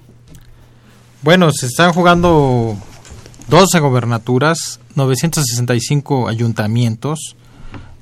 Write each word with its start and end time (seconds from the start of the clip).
Bueno, 1.23 1.51
se 1.53 1.67
están 1.67 1.93
jugando 1.93 2.77
12 3.49 3.81
gobernaturas, 3.81 4.79
965 4.95 6.29
ayuntamientos, 6.29 7.35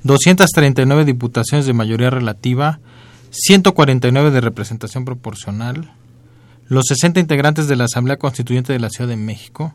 239 0.03 1.05
diputaciones 1.05 1.65
de 1.65 1.73
mayoría 1.73 2.09
relativa, 2.09 2.79
149 3.31 4.31
de 4.31 4.41
representación 4.41 5.05
proporcional, 5.05 5.89
los 6.67 6.85
60 6.87 7.19
integrantes 7.19 7.67
de 7.67 7.75
la 7.75 7.85
Asamblea 7.85 8.17
Constituyente 8.17 8.73
de 8.73 8.79
la 8.79 8.89
Ciudad 8.89 9.09
de 9.09 9.17
México, 9.17 9.73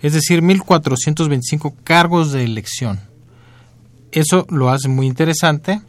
es 0.00 0.14
decir, 0.14 0.42
1.425 0.42 1.74
cargos 1.84 2.32
de 2.32 2.44
elección. 2.44 3.00
Eso 4.12 4.46
lo 4.48 4.70
hace 4.70 4.88
muy 4.88 5.06
interesante 5.06 5.80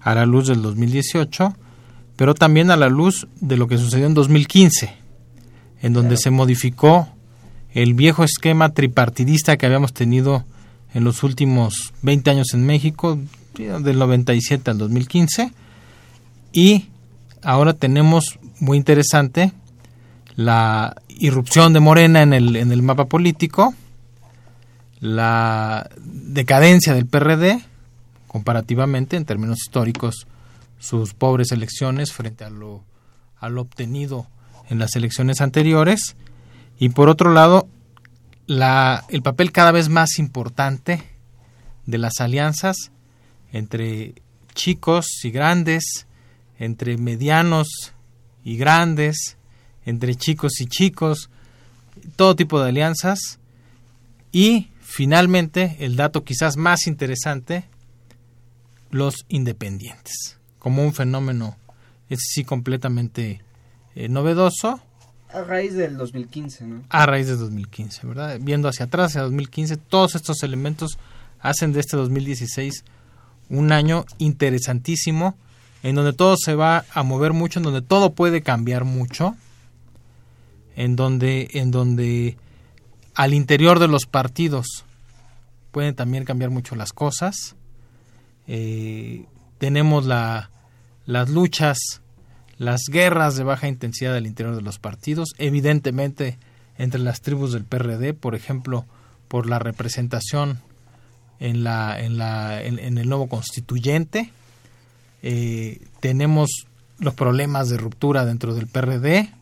a 0.00 0.14
la 0.14 0.26
luz 0.26 0.48
del 0.48 0.62
2018, 0.62 1.56
pero 2.16 2.34
también 2.34 2.70
a 2.70 2.76
la 2.76 2.88
luz 2.88 3.26
de 3.40 3.56
lo 3.56 3.66
que 3.66 3.78
sucedió 3.78 4.06
en 4.06 4.14
2015, 4.14 4.94
en 5.82 5.92
donde 5.92 6.16
se 6.16 6.30
modificó 6.30 7.08
el 7.72 7.94
viejo 7.94 8.24
esquema 8.24 8.70
tripartidista 8.70 9.56
que 9.56 9.66
habíamos 9.66 9.92
tenido 9.92 10.44
en 10.94 11.04
los 11.04 11.22
últimos 11.22 11.92
20 12.02 12.30
años 12.30 12.54
en 12.54 12.66
México, 12.66 13.18
del 13.54 13.98
97 13.98 14.70
al 14.70 14.78
2015, 14.78 15.52
y 16.52 16.86
ahora 17.42 17.72
tenemos 17.72 18.38
muy 18.60 18.78
interesante 18.78 19.52
la 20.38 20.94
irrupción 21.08 21.72
de 21.72 21.80
Morena 21.80 22.22
en 22.22 22.32
el, 22.32 22.54
en 22.54 22.70
el 22.70 22.80
mapa 22.80 23.06
político, 23.06 23.74
la 25.00 25.90
decadencia 25.96 26.94
del 26.94 27.06
PRD, 27.06 27.60
comparativamente 28.28 29.16
en 29.16 29.24
términos 29.24 29.58
históricos, 29.58 30.28
sus 30.78 31.12
pobres 31.12 31.50
elecciones 31.50 32.12
frente 32.12 32.44
a 32.44 32.50
lo, 32.50 32.84
a 33.40 33.48
lo 33.48 33.62
obtenido 33.62 34.28
en 34.68 34.78
las 34.78 34.94
elecciones 34.94 35.40
anteriores, 35.40 36.14
y 36.78 36.90
por 36.90 37.08
otro 37.08 37.32
lado, 37.32 37.66
la, 38.46 39.06
el 39.08 39.22
papel 39.22 39.50
cada 39.50 39.72
vez 39.72 39.88
más 39.88 40.20
importante 40.20 41.02
de 41.84 41.98
las 41.98 42.20
alianzas 42.20 42.92
entre 43.50 44.14
chicos 44.54 45.08
y 45.24 45.32
grandes, 45.32 46.06
entre 46.60 46.96
medianos 46.96 47.92
y 48.44 48.56
grandes, 48.56 49.37
entre 49.88 50.14
chicos 50.14 50.60
y 50.60 50.66
chicos, 50.66 51.30
todo 52.16 52.36
tipo 52.36 52.60
de 52.60 52.68
alianzas 52.68 53.38
y 54.32 54.68
finalmente 54.80 55.76
el 55.80 55.96
dato 55.96 56.24
quizás 56.24 56.58
más 56.58 56.86
interesante, 56.86 57.64
los 58.90 59.24
independientes, 59.30 60.38
como 60.58 60.84
un 60.84 60.92
fenómeno, 60.92 61.56
es 62.10 62.18
sí, 62.20 62.44
completamente 62.44 63.40
eh, 63.94 64.10
novedoso. 64.10 64.78
A 65.30 65.42
raíz 65.42 65.72
del 65.74 65.96
2015, 65.96 66.66
¿no? 66.66 66.82
A 66.90 67.06
raíz 67.06 67.28
del 67.28 67.38
2015, 67.38 68.06
¿verdad? 68.06 68.38
Viendo 68.42 68.68
hacia 68.68 68.86
atrás, 68.86 69.12
hacia 69.12 69.22
2015, 69.22 69.78
todos 69.78 70.14
estos 70.14 70.42
elementos 70.42 70.98
hacen 71.40 71.72
de 71.72 71.80
este 71.80 71.96
2016 71.96 72.84
un 73.48 73.72
año 73.72 74.04
interesantísimo, 74.18 75.34
en 75.82 75.94
donde 75.94 76.12
todo 76.12 76.36
se 76.36 76.54
va 76.54 76.84
a 76.92 77.02
mover 77.02 77.32
mucho, 77.32 77.58
en 77.58 77.64
donde 77.64 77.80
todo 77.80 78.12
puede 78.12 78.42
cambiar 78.42 78.84
mucho 78.84 79.34
en 80.78 80.94
donde, 80.94 81.48
en 81.54 81.72
donde 81.72 82.36
al 83.16 83.34
interior 83.34 83.80
de 83.80 83.88
los 83.88 84.06
partidos 84.06 84.84
pueden 85.72 85.96
también 85.96 86.24
cambiar 86.24 86.50
mucho 86.50 86.76
las 86.76 86.92
cosas. 86.92 87.56
Eh, 88.46 89.24
tenemos 89.58 90.06
la, 90.06 90.50
las 91.04 91.30
luchas, 91.30 92.00
las 92.58 92.82
guerras 92.88 93.36
de 93.36 93.42
baja 93.42 93.66
intensidad 93.66 94.14
al 94.14 94.28
interior 94.28 94.54
de 94.54 94.62
los 94.62 94.78
partidos, 94.78 95.30
evidentemente 95.38 96.38
entre 96.78 97.00
las 97.00 97.22
tribus 97.22 97.52
del 97.52 97.64
PRD, 97.64 98.14
por 98.14 98.36
ejemplo, 98.36 98.86
por 99.26 99.48
la 99.48 99.58
representación 99.58 100.60
en, 101.40 101.64
la, 101.64 102.00
en, 102.00 102.18
la, 102.18 102.62
en, 102.62 102.98
el 102.98 103.08
nuevo 103.08 103.28
constituyente. 103.28 104.30
Eh, 105.24 105.80
tenemos 105.98 106.50
los 107.00 107.14
problemas 107.14 107.68
de 107.68 107.78
ruptura 107.78 108.24
dentro 108.24 108.54
del 108.54 108.68
PRD, 108.68 109.32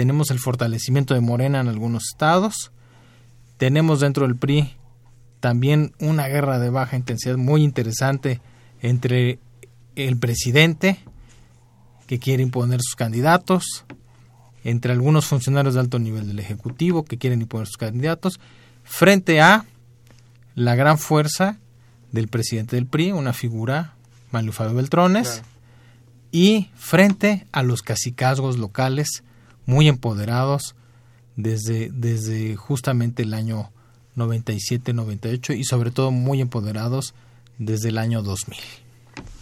tenemos 0.00 0.30
el 0.30 0.38
fortalecimiento 0.38 1.12
de 1.12 1.20
Morena 1.20 1.60
en 1.60 1.68
algunos 1.68 2.04
estados, 2.10 2.72
tenemos 3.58 4.00
dentro 4.00 4.26
del 4.26 4.34
PRI 4.34 4.74
también 5.40 5.92
una 6.00 6.26
guerra 6.26 6.58
de 6.58 6.70
baja 6.70 6.96
intensidad 6.96 7.36
muy 7.36 7.62
interesante 7.62 8.40
entre 8.80 9.40
el 9.96 10.16
presidente 10.16 11.00
que 12.06 12.18
quiere 12.18 12.42
imponer 12.42 12.80
sus 12.80 12.96
candidatos, 12.96 13.84
entre 14.64 14.92
algunos 14.92 15.26
funcionarios 15.26 15.74
de 15.74 15.80
alto 15.80 15.98
nivel 15.98 16.28
del 16.28 16.38
Ejecutivo 16.38 17.04
que 17.04 17.18
quieren 17.18 17.42
imponer 17.42 17.66
sus 17.66 17.76
candidatos, 17.76 18.40
frente 18.82 19.42
a 19.42 19.66
la 20.54 20.76
gran 20.76 20.96
fuerza 20.96 21.58
del 22.10 22.28
presidente 22.28 22.76
del 22.76 22.86
PRI, 22.86 23.12
una 23.12 23.34
figura, 23.34 23.96
Manuel 24.32 24.54
Fabio 24.54 24.76
Beltrones, 24.76 25.42
y 26.32 26.70
frente 26.74 27.46
a 27.52 27.62
los 27.62 27.82
cacicazgos 27.82 28.56
locales 28.56 29.24
muy 29.70 29.86
empoderados 29.86 30.74
desde, 31.36 31.90
desde 31.92 32.56
justamente 32.56 33.22
el 33.22 33.34
año 33.34 33.70
97, 34.16 34.92
98 34.92 35.52
y 35.52 35.64
sobre 35.64 35.92
todo 35.92 36.10
muy 36.10 36.40
empoderados 36.40 37.14
desde 37.58 37.90
el 37.90 37.98
año 37.98 38.22
2000. 38.22 38.58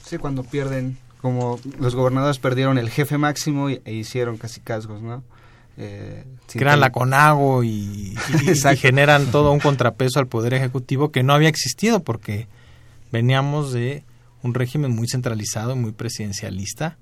Sí, 0.05 0.19
cuando 0.19 0.45
pierden, 0.45 0.99
como 1.23 1.59
los 1.81 1.95
gobernadores 1.95 2.39
perdieron 2.39 2.77
el 2.77 2.91
jefe 2.91 3.17
máximo 3.17 3.71
e 3.71 3.93
hicieron 3.93 4.37
casi 4.37 4.61
casgos, 4.61 5.01
¿no? 5.01 5.25
Eh, 5.79 6.25
Crean 6.49 6.81
la 6.81 6.91
CONAGO 6.91 7.63
y, 7.65 7.69
y, 8.43 8.51
y, 8.51 8.77
generan 8.77 9.27
todo 9.31 9.53
un 9.53 9.61
contrapeso 9.61 10.19
al 10.19 10.27
Poder 10.27 10.53
Ejecutivo 10.53 11.11
que 11.11 11.23
no 11.23 11.33
había 11.33 11.49
existido 11.49 12.01
porque 12.01 12.49
veníamos 13.13 13.73
de 13.73 14.05
un 14.43 14.55
régimen 14.55 14.95
muy 14.95 15.09
centralizado, 15.09 15.75
muy 15.75 15.93
presidencialista. 15.93 16.99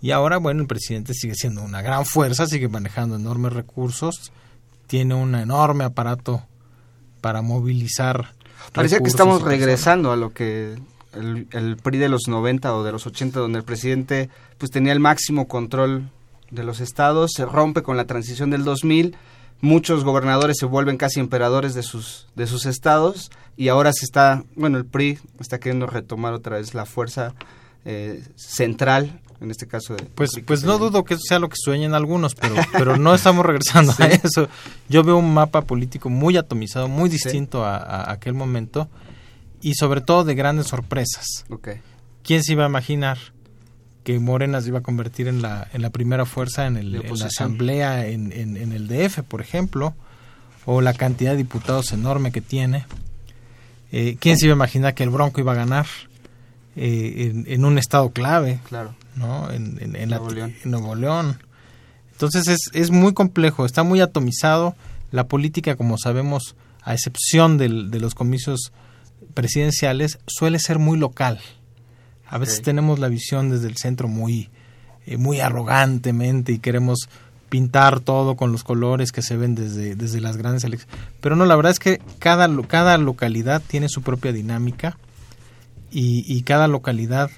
Y 0.00 0.12
ahora, 0.12 0.38
bueno, 0.38 0.62
el 0.62 0.68
presidente 0.68 1.12
sigue 1.14 1.34
siendo 1.34 1.62
una 1.62 1.82
gran 1.82 2.06
fuerza, 2.06 2.46
sigue 2.46 2.68
manejando 2.68 3.16
enormes 3.16 3.52
recursos, 3.52 4.32
tiene 4.86 5.14
un 5.14 5.34
enorme 5.34 5.84
aparato 5.84 6.44
para 7.20 7.42
movilizar. 7.42 8.32
Parecía 8.72 9.00
que 9.00 9.08
estamos 9.08 9.42
regresando 9.42 10.12
a 10.12 10.16
lo 10.16 10.32
que 10.32 10.76
el, 11.14 11.48
el, 11.50 11.76
PRI 11.76 11.98
de 11.98 12.08
los 12.08 12.28
90 12.28 12.74
o 12.74 12.84
de 12.84 12.92
los 12.92 13.06
80, 13.06 13.40
donde 13.40 13.58
el 13.58 13.64
presidente 13.64 14.28
pues 14.56 14.70
tenía 14.70 14.92
el 14.92 15.00
máximo 15.00 15.48
control 15.48 16.10
de 16.50 16.64
los 16.64 16.80
estados, 16.80 17.32
se 17.34 17.44
rompe 17.44 17.82
con 17.82 17.96
la 17.96 18.06
transición 18.06 18.50
del 18.50 18.64
2000, 18.64 19.16
muchos 19.60 20.04
gobernadores 20.04 20.56
se 20.58 20.66
vuelven 20.66 20.96
casi 20.96 21.18
emperadores 21.18 21.74
de 21.74 21.82
sus, 21.82 22.28
de 22.36 22.46
sus 22.46 22.66
estados 22.66 23.30
y 23.56 23.68
ahora 23.68 23.92
se 23.92 24.04
está, 24.04 24.44
bueno, 24.54 24.78
el 24.78 24.86
PRI 24.86 25.18
está 25.40 25.58
queriendo 25.58 25.86
retomar 25.86 26.32
otra 26.34 26.56
vez 26.56 26.74
la 26.74 26.86
fuerza 26.86 27.34
eh, 27.84 28.22
central 28.36 29.20
en 29.40 29.50
este 29.50 29.66
caso 29.66 29.94
de 29.94 30.02
pues 30.02 30.30
pues 30.44 30.64
no 30.64 30.78
dudo 30.78 31.04
que 31.04 31.14
eso 31.14 31.22
sea 31.26 31.38
lo 31.38 31.48
que 31.48 31.56
sueñen 31.56 31.94
algunos 31.94 32.34
pero 32.34 32.56
pero 32.72 32.96
no 32.96 33.14
estamos 33.14 33.44
regresando 33.46 33.94
a 33.98 34.06
eso. 34.06 34.48
Yo 34.88 35.02
veo 35.02 35.16
un 35.16 35.32
mapa 35.32 35.62
político 35.62 36.10
muy 36.10 36.36
atomizado 36.36 36.88
muy 36.88 37.08
distinto 37.08 37.64
a, 37.64 37.76
a, 37.76 38.12
aquel 38.12 38.34
momento 38.34 38.88
y 39.60 39.74
sobre 39.74 40.00
todo 40.00 40.24
de 40.24 40.34
grandes 40.34 40.68
sorpresas. 40.68 41.44
Okay. 41.50 41.80
quién 42.22 42.42
se 42.42 42.52
iba 42.52 42.64
a 42.64 42.68
imaginar 42.68 43.18
que 44.08 44.18
Morena 44.18 44.62
se 44.62 44.68
iba 44.68 44.78
a 44.78 44.82
convertir 44.82 45.28
en 45.28 45.42
la, 45.42 45.68
en 45.74 45.82
la 45.82 45.90
primera 45.90 46.24
fuerza 46.24 46.66
en, 46.66 46.78
el, 46.78 46.94
en 46.94 47.18
la 47.18 47.26
asamblea 47.26 48.06
en, 48.06 48.32
en, 48.32 48.56
en, 48.56 48.72
el 48.72 48.88
DF, 48.88 49.20
por 49.20 49.42
ejemplo, 49.42 49.94
o 50.64 50.80
la 50.80 50.94
cantidad 50.94 51.32
de 51.32 51.36
diputados 51.36 51.92
enorme 51.92 52.32
que 52.32 52.40
tiene. 52.40 52.86
Eh, 53.92 54.16
¿Quién 54.18 54.38
se 54.38 54.46
iba 54.46 54.54
a 54.54 54.56
imaginar 54.56 54.94
que 54.94 55.02
el 55.02 55.10
Bronco 55.10 55.42
iba 55.42 55.52
a 55.52 55.56
ganar 55.56 55.86
eh, 56.80 57.44
en, 57.46 57.64
un 57.64 57.76
estado 57.76 58.10
clave? 58.10 58.60
Claro. 58.68 58.94
¿no? 59.16 59.50
En, 59.50 59.74
Nuevo, 60.08 60.30
León. 60.30 60.54
Nuevo 60.64 60.94
León. 60.94 61.38
Entonces 62.12 62.46
es, 62.46 62.70
es 62.72 62.90
muy 62.90 63.14
complejo, 63.14 63.66
está 63.66 63.82
muy 63.82 64.00
atomizado. 64.00 64.76
La 65.10 65.26
política, 65.26 65.74
como 65.74 65.98
sabemos, 65.98 66.54
a 66.82 66.94
excepción 66.94 67.58
del, 67.58 67.90
de 67.90 67.98
los 67.98 68.14
comicios 68.14 68.72
presidenciales, 69.34 70.20
suele 70.26 70.60
ser 70.60 70.78
muy 70.78 70.98
local. 70.98 71.40
A 72.28 72.38
veces 72.38 72.56
okay. 72.56 72.66
tenemos 72.66 73.00
la 73.00 73.08
visión 73.08 73.50
desde 73.50 73.66
el 73.66 73.76
centro 73.76 74.06
muy, 74.06 74.48
eh, 75.06 75.16
muy 75.16 75.40
arrogantemente 75.40 76.52
y 76.52 76.58
queremos 76.58 77.08
pintar 77.48 77.98
todo 78.00 78.36
con 78.36 78.52
los 78.52 78.62
colores 78.62 79.10
que 79.10 79.22
se 79.22 79.36
ven 79.36 79.54
desde, 79.54 79.96
desde 79.96 80.20
las 80.20 80.36
grandes 80.36 80.62
elecciones. 80.62 80.96
Pero 81.20 81.34
no, 81.34 81.44
la 81.44 81.56
verdad 81.56 81.72
es 81.72 81.80
que 81.80 82.00
cada, 82.20 82.48
cada 82.68 82.98
localidad 82.98 83.62
tiene 83.66 83.88
su 83.88 84.02
propia 84.02 84.32
dinámica 84.32 84.96
y, 85.90 86.24
y 86.26 86.42
cada 86.42 86.68
localidad 86.68 87.30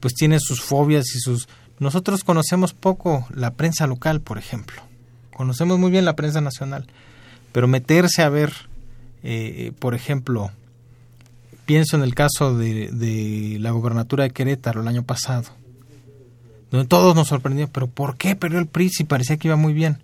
pues 0.00 0.14
tiene 0.14 0.40
sus 0.40 0.60
fobias 0.60 1.14
y 1.14 1.20
sus... 1.20 1.48
Nosotros 1.78 2.24
conocemos 2.24 2.74
poco 2.74 3.26
la 3.34 3.52
prensa 3.52 3.86
local, 3.86 4.20
por 4.20 4.38
ejemplo. 4.38 4.82
Conocemos 5.34 5.78
muy 5.78 5.90
bien 5.90 6.04
la 6.04 6.16
prensa 6.16 6.40
nacional. 6.40 6.86
Pero 7.52 7.68
meterse 7.68 8.22
a 8.22 8.28
ver, 8.28 8.52
eh, 9.22 9.72
por 9.78 9.94
ejemplo, 9.94 10.50
pienso 11.66 11.96
en 11.96 12.02
el 12.02 12.14
caso 12.14 12.56
de, 12.56 12.88
de, 12.90 13.58
la 13.60 13.70
gobernatura 13.70 14.24
de 14.24 14.30
Querétaro 14.30 14.80
el 14.80 14.88
año 14.88 15.04
pasado, 15.04 15.44
donde 16.70 16.88
todos 16.88 17.14
nos 17.14 17.28
sorprendió, 17.28 17.68
pero 17.68 17.86
¿por 17.86 18.16
qué 18.16 18.34
perdió 18.34 18.58
el 18.58 18.66
PRI 18.66 18.90
si 18.90 19.04
parecía 19.04 19.36
que 19.36 19.48
iba 19.48 19.56
muy 19.56 19.72
bien? 19.72 19.98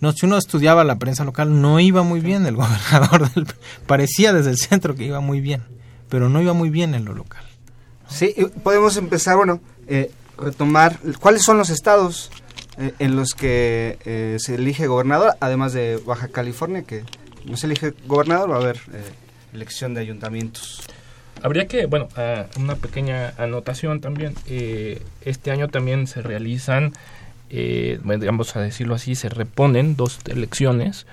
No, 0.00 0.12
si 0.12 0.26
uno 0.26 0.36
estudiaba 0.36 0.84
la 0.84 0.98
prensa 0.98 1.24
local, 1.24 1.60
no 1.60 1.80
iba 1.80 2.02
muy 2.02 2.20
bien 2.20 2.44
el 2.46 2.56
gobernador 2.56 3.32
del 3.32 3.46
parecía 3.86 4.32
desde 4.32 4.50
el 4.50 4.58
centro 4.58 4.94
que 4.94 5.04
iba 5.06 5.20
muy 5.20 5.40
bien, 5.40 5.62
pero 6.14 6.28
no 6.28 6.40
iba 6.40 6.52
muy 6.52 6.70
bien 6.70 6.94
en 6.94 7.04
lo 7.04 7.12
local. 7.12 7.42
Sí, 8.08 8.36
podemos 8.62 8.96
empezar, 8.96 9.34
bueno, 9.34 9.60
eh, 9.88 10.12
retomar 10.38 10.96
cuáles 11.18 11.42
son 11.42 11.58
los 11.58 11.70
estados 11.70 12.30
eh, 12.78 12.94
en 13.00 13.16
los 13.16 13.34
que 13.34 13.98
eh, 14.04 14.36
se 14.38 14.54
elige 14.54 14.86
gobernador, 14.86 15.32
además 15.40 15.72
de 15.72 16.00
Baja 16.06 16.28
California, 16.28 16.84
que 16.84 17.02
no 17.46 17.56
se 17.56 17.66
elige 17.66 17.94
gobernador, 18.06 18.48
va 18.48 18.58
a 18.58 18.60
haber 18.60 18.78
elección 19.52 19.92
de 19.94 20.02
ayuntamientos. 20.02 20.84
Habría 21.42 21.66
que, 21.66 21.86
bueno, 21.86 22.06
uh, 22.16 22.60
una 22.60 22.76
pequeña 22.76 23.34
anotación 23.36 24.00
también. 24.00 24.36
Eh, 24.46 25.02
este 25.22 25.50
año 25.50 25.66
también 25.66 26.06
se 26.06 26.22
realizan, 26.22 26.92
eh, 27.50 27.98
vamos 28.04 28.54
a 28.54 28.60
decirlo 28.60 28.94
así, 28.94 29.16
se 29.16 29.30
reponen 29.30 29.96
dos 29.96 30.20
elecciones. 30.28 31.08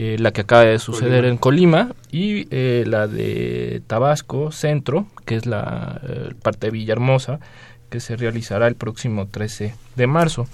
Eh, 0.00 0.16
la 0.20 0.30
que 0.30 0.42
acaba 0.42 0.62
de 0.62 0.78
suceder 0.78 1.22
Colima. 1.22 1.28
en 1.28 1.36
Colima 1.38 1.94
y 2.12 2.46
eh, 2.52 2.84
la 2.86 3.08
de 3.08 3.82
Tabasco 3.88 4.52
Centro, 4.52 5.08
que 5.24 5.34
es 5.34 5.44
la 5.44 6.00
eh, 6.08 6.34
parte 6.40 6.68
de 6.68 6.70
Villahermosa, 6.70 7.40
que 7.90 7.98
se 7.98 8.14
realizará 8.14 8.68
el 8.68 8.76
próximo 8.76 9.26
13 9.26 9.74
de 9.96 10.06
marzo. 10.06 10.46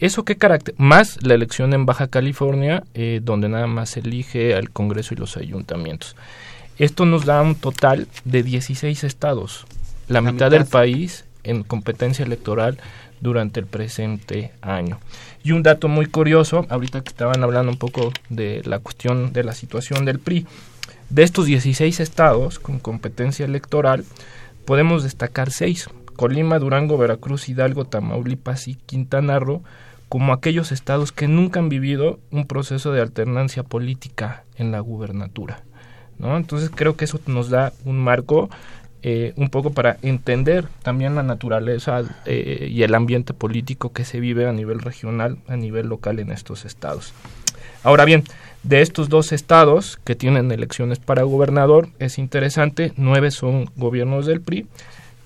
¿Eso 0.00 0.24
qué 0.24 0.34
carácter? 0.34 0.74
Más 0.76 1.22
la 1.22 1.34
elección 1.34 1.72
en 1.72 1.86
Baja 1.86 2.08
California, 2.08 2.82
donde 3.22 3.48
nada 3.48 3.68
más 3.68 3.90
se 3.90 4.00
elige 4.00 4.56
al 4.56 4.70
Congreso 4.70 5.14
y 5.14 5.18
los 5.18 5.36
ayuntamientos. 5.36 6.16
Esto 6.76 7.04
nos 7.04 7.26
da 7.26 7.42
un 7.42 7.54
total 7.54 8.08
de 8.24 8.42
16 8.42 9.04
estados, 9.04 9.66
la, 10.08 10.14
la 10.14 10.32
mitad, 10.32 10.32
mitad 10.32 10.50
del 10.50 10.66
país 10.66 11.26
en 11.44 11.62
competencia 11.62 12.24
electoral 12.24 12.78
durante 13.20 13.60
el 13.60 13.66
presente 13.66 14.52
año. 14.60 14.98
Y 15.42 15.52
un 15.52 15.62
dato 15.62 15.88
muy 15.88 16.06
curioso, 16.06 16.66
ahorita 16.68 17.02
que 17.02 17.10
estaban 17.10 17.42
hablando 17.42 17.72
un 17.72 17.78
poco 17.78 18.12
de 18.28 18.62
la 18.64 18.78
cuestión 18.78 19.32
de 19.32 19.44
la 19.44 19.52
situación 19.52 20.04
del 20.04 20.18
PRI, 20.18 20.46
de 21.10 21.22
estos 21.22 21.46
16 21.46 22.00
estados 22.00 22.58
con 22.58 22.78
competencia 22.78 23.44
electoral, 23.44 24.04
podemos 24.64 25.02
destacar 25.02 25.50
seis, 25.50 25.88
Colima, 26.16 26.58
Durango, 26.58 26.98
Veracruz, 26.98 27.48
Hidalgo, 27.48 27.86
Tamaulipas 27.86 28.68
y 28.68 28.74
Quintana 28.74 29.38
Roo, 29.38 29.62
como 30.08 30.32
aquellos 30.32 30.72
estados 30.72 31.12
que 31.12 31.28
nunca 31.28 31.60
han 31.60 31.68
vivido 31.68 32.18
un 32.30 32.46
proceso 32.46 32.92
de 32.92 33.00
alternancia 33.00 33.62
política 33.62 34.44
en 34.56 34.72
la 34.72 34.80
gubernatura. 34.80 35.62
¿no? 36.18 36.36
Entonces 36.36 36.70
creo 36.74 36.96
que 36.96 37.06
eso 37.06 37.20
nos 37.26 37.48
da 37.48 37.72
un 37.84 37.98
marco 37.98 38.50
eh, 39.02 39.32
un 39.36 39.48
poco 39.48 39.72
para 39.72 39.96
entender 40.02 40.68
también 40.82 41.14
la 41.14 41.22
naturaleza 41.22 42.02
eh, 42.26 42.68
y 42.70 42.82
el 42.82 42.94
ambiente 42.94 43.32
político 43.34 43.92
que 43.92 44.04
se 44.04 44.20
vive 44.20 44.46
a 44.46 44.52
nivel 44.52 44.80
regional, 44.80 45.38
a 45.48 45.56
nivel 45.56 45.88
local 45.88 46.18
en 46.18 46.30
estos 46.30 46.64
estados. 46.64 47.14
Ahora 47.82 48.04
bien, 48.04 48.24
de 48.62 48.82
estos 48.82 49.08
dos 49.08 49.32
estados 49.32 49.98
que 50.04 50.14
tienen 50.14 50.52
elecciones 50.52 50.98
para 50.98 51.22
gobernador, 51.22 51.88
es 51.98 52.18
interesante, 52.18 52.92
nueve 52.96 53.30
son 53.30 53.70
gobiernos 53.76 54.26
del 54.26 54.42
PRI, 54.42 54.66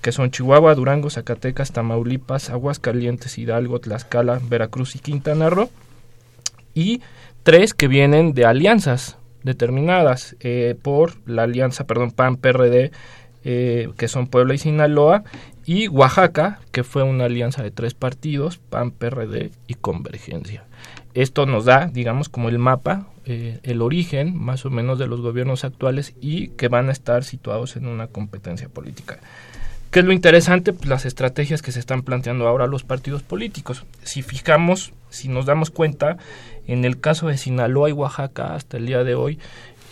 que 0.01 0.13
son 0.13 0.31
Chihuahua, 0.31 0.75
Durango, 0.75 1.09
Zacatecas, 1.09 1.71
Tamaulipas, 1.71 2.49
Aguascalientes, 2.49 3.37
Hidalgo, 3.37 3.79
Tlaxcala, 3.79 4.39
Veracruz 4.47 4.95
y 4.95 4.99
Quintana 4.99 5.49
Roo, 5.49 5.69
y 6.73 7.01
tres 7.43 7.73
que 7.73 7.87
vienen 7.87 8.33
de 8.33 8.45
alianzas 8.45 9.17
determinadas 9.43 10.35
eh, 10.39 10.75
por 10.81 11.13
la 11.27 11.43
alianza, 11.43 11.85
perdón, 11.85 12.11
PAN-PRD, 12.11 12.91
eh, 13.45 13.89
que 13.95 14.07
son 14.07 14.27
Puebla 14.27 14.55
y 14.55 14.57
Sinaloa, 14.57 15.23
y 15.65 15.87
Oaxaca, 15.87 16.59
que 16.71 16.83
fue 16.83 17.03
una 17.03 17.25
alianza 17.25 17.63
de 17.63 17.71
tres 17.71 17.93
partidos, 17.93 18.57
PAN, 18.57 18.91
PRD 18.91 19.51
y 19.67 19.75
Convergencia. 19.75 20.65
Esto 21.13 21.45
nos 21.45 21.63
da, 21.65 21.87
digamos, 21.87 22.27
como 22.27 22.49
el 22.49 22.59
mapa, 22.59 23.07
eh, 23.25 23.59
el 23.63 23.81
origen 23.81 24.37
más 24.37 24.65
o 24.65 24.69
menos 24.69 24.99
de 24.99 25.07
los 25.07 25.21
gobiernos 25.21 25.63
actuales 25.63 26.13
y 26.19 26.49
que 26.49 26.67
van 26.67 26.89
a 26.89 26.91
estar 26.91 27.23
situados 27.23 27.77
en 27.77 27.87
una 27.87 28.07
competencia 28.07 28.67
política. 28.67 29.19
¿Qué 29.91 29.99
es 29.99 30.05
lo 30.05 30.11
interesante? 30.11 30.73
Pues 30.73 30.89
las 30.89 31.05
estrategias 31.05 31.61
que 31.61 31.71
se 31.71 31.79
están 31.79 32.01
planteando 32.01 32.47
ahora 32.47 32.67
los 32.67 32.83
partidos 32.83 33.23
políticos. 33.23 33.85
Si 34.03 34.23
fijamos, 34.23 34.91
si 35.09 35.29
nos 35.29 35.45
damos 35.45 35.71
cuenta, 35.71 36.17
en 36.67 36.83
el 36.83 36.99
caso 36.99 37.27
de 37.27 37.37
Sinaloa 37.37 37.89
y 37.89 37.93
Oaxaca, 37.93 38.55
hasta 38.55 38.75
el 38.75 38.87
día 38.87 39.03
de 39.05 39.15
hoy, 39.15 39.39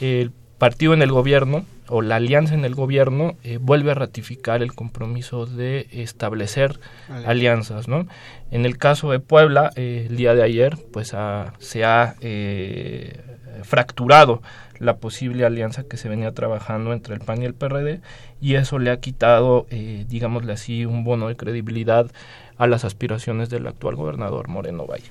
el 0.02 0.32
partido 0.64 0.94
en 0.94 1.02
el 1.02 1.12
gobierno 1.12 1.66
o 1.90 2.02
la 2.02 2.16
alianza 2.16 2.54
en 2.54 2.64
el 2.64 2.74
gobierno 2.74 3.36
eh, 3.44 3.58
vuelve 3.60 3.92
a 3.92 3.96
ratificar 3.96 4.64
el 4.64 4.74
compromiso 4.74 5.46
de 5.46 5.88
establecer 5.92 6.80
vale. 7.10 7.28
alianzas, 7.28 7.90
¿no? 7.90 8.08
En 8.50 8.66
el 8.66 8.78
caso 8.78 9.12
de 9.12 9.20
Puebla, 9.20 9.72
eh, 9.76 10.08
el 10.10 10.16
día 10.16 10.34
de 10.36 10.42
ayer, 10.42 10.78
pues 10.94 11.14
ha, 11.14 11.52
se 11.60 11.84
ha 11.84 12.16
eh, 12.22 13.20
fracturado 13.64 14.42
la 14.80 14.96
posible 14.96 15.44
alianza 15.44 15.84
que 15.84 15.98
se 15.98 16.08
venía 16.08 16.32
trabajando 16.32 16.94
entre 16.94 17.14
el 17.14 17.20
PAN 17.20 17.42
y 17.42 17.46
el 17.46 17.56
PRD 17.56 18.00
y 18.40 18.56
eso 18.56 18.80
le 18.80 18.90
ha 18.90 19.02
quitado, 19.02 19.68
eh, 19.70 20.06
digámosle 20.08 20.54
así, 20.54 20.86
un 20.86 21.04
bono 21.04 21.28
de 21.28 21.36
credibilidad 21.36 22.10
a 22.56 22.68
las 22.68 22.86
aspiraciones 22.86 23.50
del 23.50 23.68
actual 23.68 23.98
gobernador 23.98 24.48
Moreno 24.48 24.88
Valle. 24.88 25.10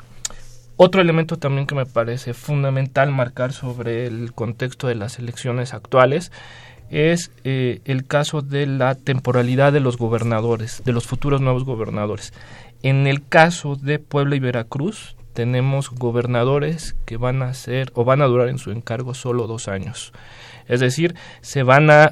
Otro 0.84 1.00
elemento 1.00 1.36
también 1.36 1.68
que 1.68 1.76
me 1.76 1.86
parece 1.86 2.34
fundamental 2.34 3.12
marcar 3.12 3.52
sobre 3.52 4.04
el 4.04 4.32
contexto 4.32 4.88
de 4.88 4.96
las 4.96 5.20
elecciones 5.20 5.74
actuales 5.74 6.32
es 6.90 7.30
eh, 7.44 7.82
el 7.84 8.04
caso 8.04 8.42
de 8.42 8.66
la 8.66 8.96
temporalidad 8.96 9.72
de 9.72 9.78
los 9.78 9.96
gobernadores, 9.96 10.82
de 10.84 10.90
los 10.92 11.06
futuros 11.06 11.40
nuevos 11.40 11.62
gobernadores. 11.62 12.32
En 12.82 13.06
el 13.06 13.24
caso 13.24 13.76
de 13.76 14.00
Puebla 14.00 14.34
y 14.34 14.40
Veracruz, 14.40 15.14
tenemos 15.32 15.90
gobernadores 15.90 16.94
que 17.04 17.16
van 17.16 17.42
a 17.42 17.54
ser 17.54 17.90
o 17.94 18.04
van 18.04 18.22
a 18.22 18.26
durar 18.26 18.48
en 18.48 18.58
su 18.58 18.70
encargo 18.70 19.14
solo 19.14 19.46
dos 19.46 19.68
años. 19.68 20.12
Es 20.68 20.80
decir, 20.80 21.14
se 21.40 21.62
van 21.62 21.90
a, 21.90 22.04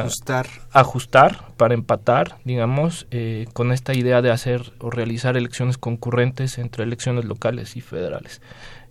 ajustar. 0.00 0.46
ajustar 0.72 1.52
para 1.56 1.74
empatar, 1.74 2.36
digamos, 2.44 3.06
eh, 3.10 3.46
con 3.52 3.72
esta 3.72 3.94
idea 3.94 4.22
de 4.22 4.30
hacer 4.30 4.72
o 4.78 4.90
realizar 4.90 5.36
elecciones 5.36 5.78
concurrentes 5.78 6.58
entre 6.58 6.84
elecciones 6.84 7.24
locales 7.24 7.76
y 7.76 7.80
federales. 7.80 8.40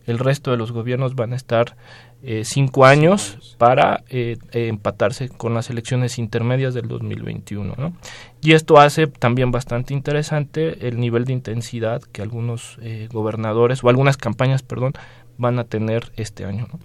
El 0.06 0.20
resto 0.20 0.52
de 0.52 0.58
los 0.58 0.72
gobiernos 0.72 1.16
van 1.16 1.34
a 1.34 1.36
estar 1.36 1.76
eh, 2.24 2.44
cinco 2.44 2.86
años 2.86 3.56
para 3.58 4.04
eh, 4.10 4.38
empatarse 4.52 5.30
con 5.30 5.54
las 5.54 5.70
elecciones 5.70 6.18
intermedias 6.18 6.74
del 6.74 6.88
2021. 6.88 7.76
¿no? 7.78 7.94
Y 8.42 8.54
esto 8.54 8.80
hace 8.80 9.08
también 9.08 9.52
bastante 9.52 9.94
interesante 9.94 10.88
el 10.88 11.00
nivel 11.00 11.26
de 11.26 11.34
intensidad 11.34 12.02
que 12.02 12.22
algunos 12.22 12.78
gobernadores 13.12 13.84
o 13.84 13.90
algunas 13.90 14.18
campañas, 14.18 14.64
perdón, 14.64 14.94
van 15.38 15.60
a 15.60 15.64
tener 15.64 16.12
este 16.16 16.46
año. 16.46 16.68
¿no? 16.72 16.80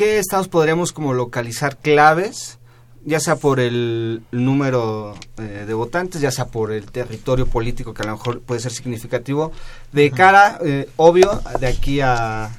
¿qué 0.00 0.18
estados 0.18 0.48
podríamos 0.48 0.94
como 0.94 1.12
localizar 1.12 1.76
claves? 1.76 2.58
Ya 3.04 3.20
sea 3.20 3.36
por 3.36 3.60
el 3.60 4.22
número 4.32 5.14
eh, 5.36 5.64
de 5.66 5.74
votantes, 5.74 6.22
ya 6.22 6.30
sea 6.30 6.46
por 6.46 6.72
el 6.72 6.90
territorio 6.90 7.44
político 7.44 7.92
que 7.92 8.00
a 8.04 8.06
lo 8.06 8.12
mejor 8.12 8.40
puede 8.40 8.62
ser 8.62 8.72
significativo, 8.72 9.52
de 9.92 10.10
cara, 10.10 10.58
eh, 10.64 10.88
obvio, 10.96 11.42
de 11.60 11.66
aquí 11.66 12.00
a 12.00 12.50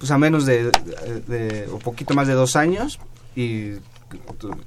pues 0.00 0.10
a 0.10 0.18
menos 0.18 0.46
de, 0.46 0.72
de, 1.28 1.68
o 1.70 1.78
poquito 1.78 2.14
más 2.14 2.26
de 2.26 2.32
dos 2.32 2.56
años 2.56 2.98
y 3.36 3.74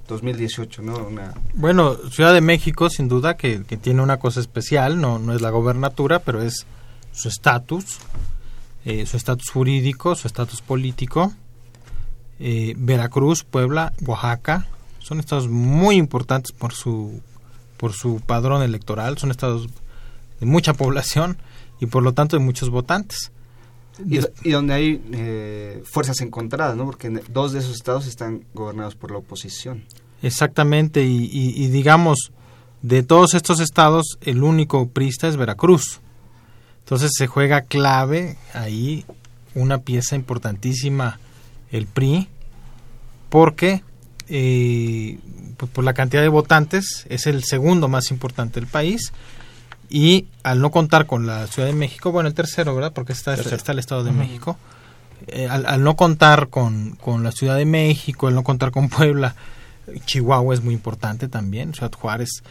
2018, 0.08 0.84
¿no? 0.84 1.10
Bueno, 1.56 1.96
Ciudad 2.12 2.34
de 2.34 2.40
México, 2.40 2.90
sin 2.90 3.10
duda, 3.10 3.36
que, 3.36 3.64
que, 3.64 3.76
tiene 3.76 4.02
una 4.02 4.18
cosa 4.18 4.40
especial, 4.40 5.02
no, 5.02 5.18
no 5.20 5.34
es 5.34 5.42
la 5.42 5.50
gobernatura, 5.50 6.20
pero 6.20 6.42
es 6.42 6.66
su 7.12 7.28
estatus, 7.28 7.98
eh, 8.86 9.06
su 9.08 9.18
estatus 9.18 9.50
jurídico, 9.50 10.16
su 10.16 10.28
estatus 10.28 10.62
político. 10.62 11.34
Eh, 12.40 12.76
Veracruz, 12.78 13.44
Puebla, 13.44 13.94
Oaxaca, 14.06 14.68
son 15.00 15.20
estados 15.20 15.48
muy 15.48 15.96
importantes 15.96 16.52
por 16.52 16.74
su, 16.74 17.22
por 17.78 17.94
su 17.94 18.22
padrón 18.22 18.62
electoral, 18.62 19.18
son 19.18 19.32
estados 19.32 19.68
de 20.40 20.46
mucha 20.46 20.74
población 20.74 21.38
y 21.80 21.88
por 21.88 22.04
lo 22.04 22.14
tanto 22.14 22.38
de 22.38 22.44
muchos 22.44 22.70
votantes. 22.70 23.32
Y, 24.44 24.52
donde 24.52 24.74
hay 24.74 25.02
eh, 25.12 25.84
fuerzas 25.86 26.22
encontradas, 26.22 26.76
¿no? 26.76 26.86
Porque 26.86 27.10
dos 27.30 27.52
de 27.54 27.60
esos 27.60 27.76
estados 27.76 28.08
están 28.08 28.44
gobernados 28.54 28.96
por 28.96 29.12
la 29.12 29.18
oposición. 29.18 29.84
Exactamente, 30.22 31.04
y, 31.04 31.68
digamos, 31.68 32.32
de 32.82 33.04
todos 33.04 33.34
estos 33.34 33.60
estados, 33.60 34.18
el 34.22 34.42
único 34.42 34.88
prista 34.88 35.28
es 35.28 35.36
Veracruz. 35.36 36.00
Entonces 36.80 37.12
se 37.16 37.28
juega 37.28 37.62
clave 37.62 38.38
ahí 38.54 39.06
una 39.54 39.80
pieza 39.80 40.16
importantísima, 40.16 41.20
el 41.72 41.88
PRI, 41.88 42.30
porque 43.30 43.84
eh, 44.30 45.20
pues, 45.58 45.72
por 45.72 45.84
la 45.84 45.94
cantidad 45.94 46.22
de 46.22 46.30
votantes 46.30 47.06
es 47.10 47.28
el 47.28 47.44
segundo 47.44 47.88
más 47.88 48.10
importante 48.12 48.60
del 48.60 48.70
país 48.70 49.12
y 49.90 50.28
al 50.44 50.60
no 50.60 50.72
contar 50.72 51.06
con 51.06 51.28
la 51.28 51.48
Ciudad 51.48 51.68
de 51.68 51.74
México, 51.74 52.12
bueno, 52.12 52.28
el 52.28 52.36
tercero, 52.36 52.76
¿verdad? 52.76 52.94
Porque 52.94 53.14
está, 53.14 53.34
está 53.34 53.72
el 53.72 53.80
Estado 53.80 54.04
de 54.04 54.12
México. 54.12 54.58
Eh, 55.28 55.48
al, 55.48 55.84
no 55.84 55.96
contar 55.96 56.50
con, 56.50 56.98
con 57.00 57.24
la 57.24 57.32
Ciudad 57.32 57.56
de 57.58 57.66
México, 57.66 58.28
al 58.28 58.36
no 58.36 58.44
contar 58.44 58.72
con 58.72 58.90
Puebla, 58.90 59.36
Chihuahua 60.06 60.54
es 60.54 60.64
muy 60.64 60.74
importante 60.74 61.28
también, 61.28 61.74
Ciudad 61.74 61.94
Juárez. 61.94 62.44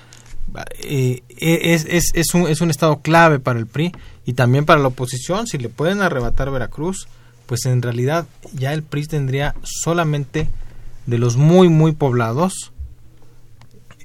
Eh, 0.80 1.22
es, 1.38 1.86
es, 1.88 2.10
es, 2.14 2.34
un, 2.34 2.48
es 2.48 2.60
un 2.60 2.70
estado 2.70 3.00
clave 3.00 3.38
para 3.40 3.58
el 3.58 3.66
PRI 3.66 3.92
y 4.24 4.34
también 4.34 4.64
para 4.64 4.80
la 4.80 4.88
oposición. 4.88 5.46
Si 5.46 5.58
le 5.58 5.68
pueden 5.68 6.02
arrebatar 6.02 6.50
Veracruz, 6.50 7.08
pues 7.46 7.66
en 7.66 7.82
realidad 7.82 8.26
ya 8.52 8.72
el 8.72 8.82
PRI 8.82 9.06
tendría 9.06 9.54
solamente 9.62 10.48
de 11.06 11.18
los 11.18 11.36
muy, 11.36 11.68
muy 11.68 11.92
poblados, 11.92 12.72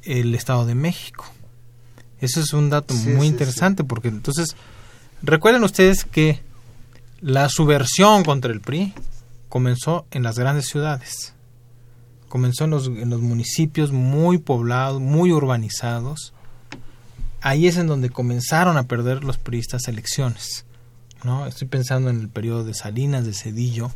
el 0.04 0.34
Estado 0.36 0.66
de 0.66 0.76
México. 0.76 1.26
Eso 2.20 2.42
es 2.42 2.54
un 2.54 2.70
dato 2.70 2.94
muy 2.94 3.28
interesante 3.28 3.84
porque 3.84 4.08
entonces, 4.08 4.56
recuerden 5.22 5.64
ustedes 5.64 6.04
que 6.04 6.42
la 7.22 7.50
subversión 7.50 8.24
contra 8.24 8.52
el 8.52 8.62
PRI 8.62 8.94
comenzó 9.50 10.06
en 10.12 10.24
las 10.24 10.40
grandes 10.40 10.68
ciudades. 10.68 11.34
Comenzó 12.28 12.66
en 12.66 12.72
los, 12.72 12.88
en 12.88 13.10
los 13.10 13.22
municipios 13.22 13.92
muy 13.92 14.38
poblados, 14.38 15.00
muy 15.00 15.32
urbanizados. 15.32 16.34
Ahí 17.42 17.68
es 17.68 17.78
en 17.78 17.88
donde 17.88 18.10
comenzaron 18.10 18.78
a 18.78 18.88
perder 18.88 19.24
los 19.24 19.38
priistas 19.38 19.88
elecciones. 19.88 20.66
¿no? 21.24 21.46
Estoy 21.46 21.68
pensando 21.68 22.10
en 22.10 22.20
el 22.20 22.30
periodo 22.30 22.64
de 22.64 22.74
Salinas, 22.74 23.26
de 23.26 23.34
Cedillo. 23.34 23.92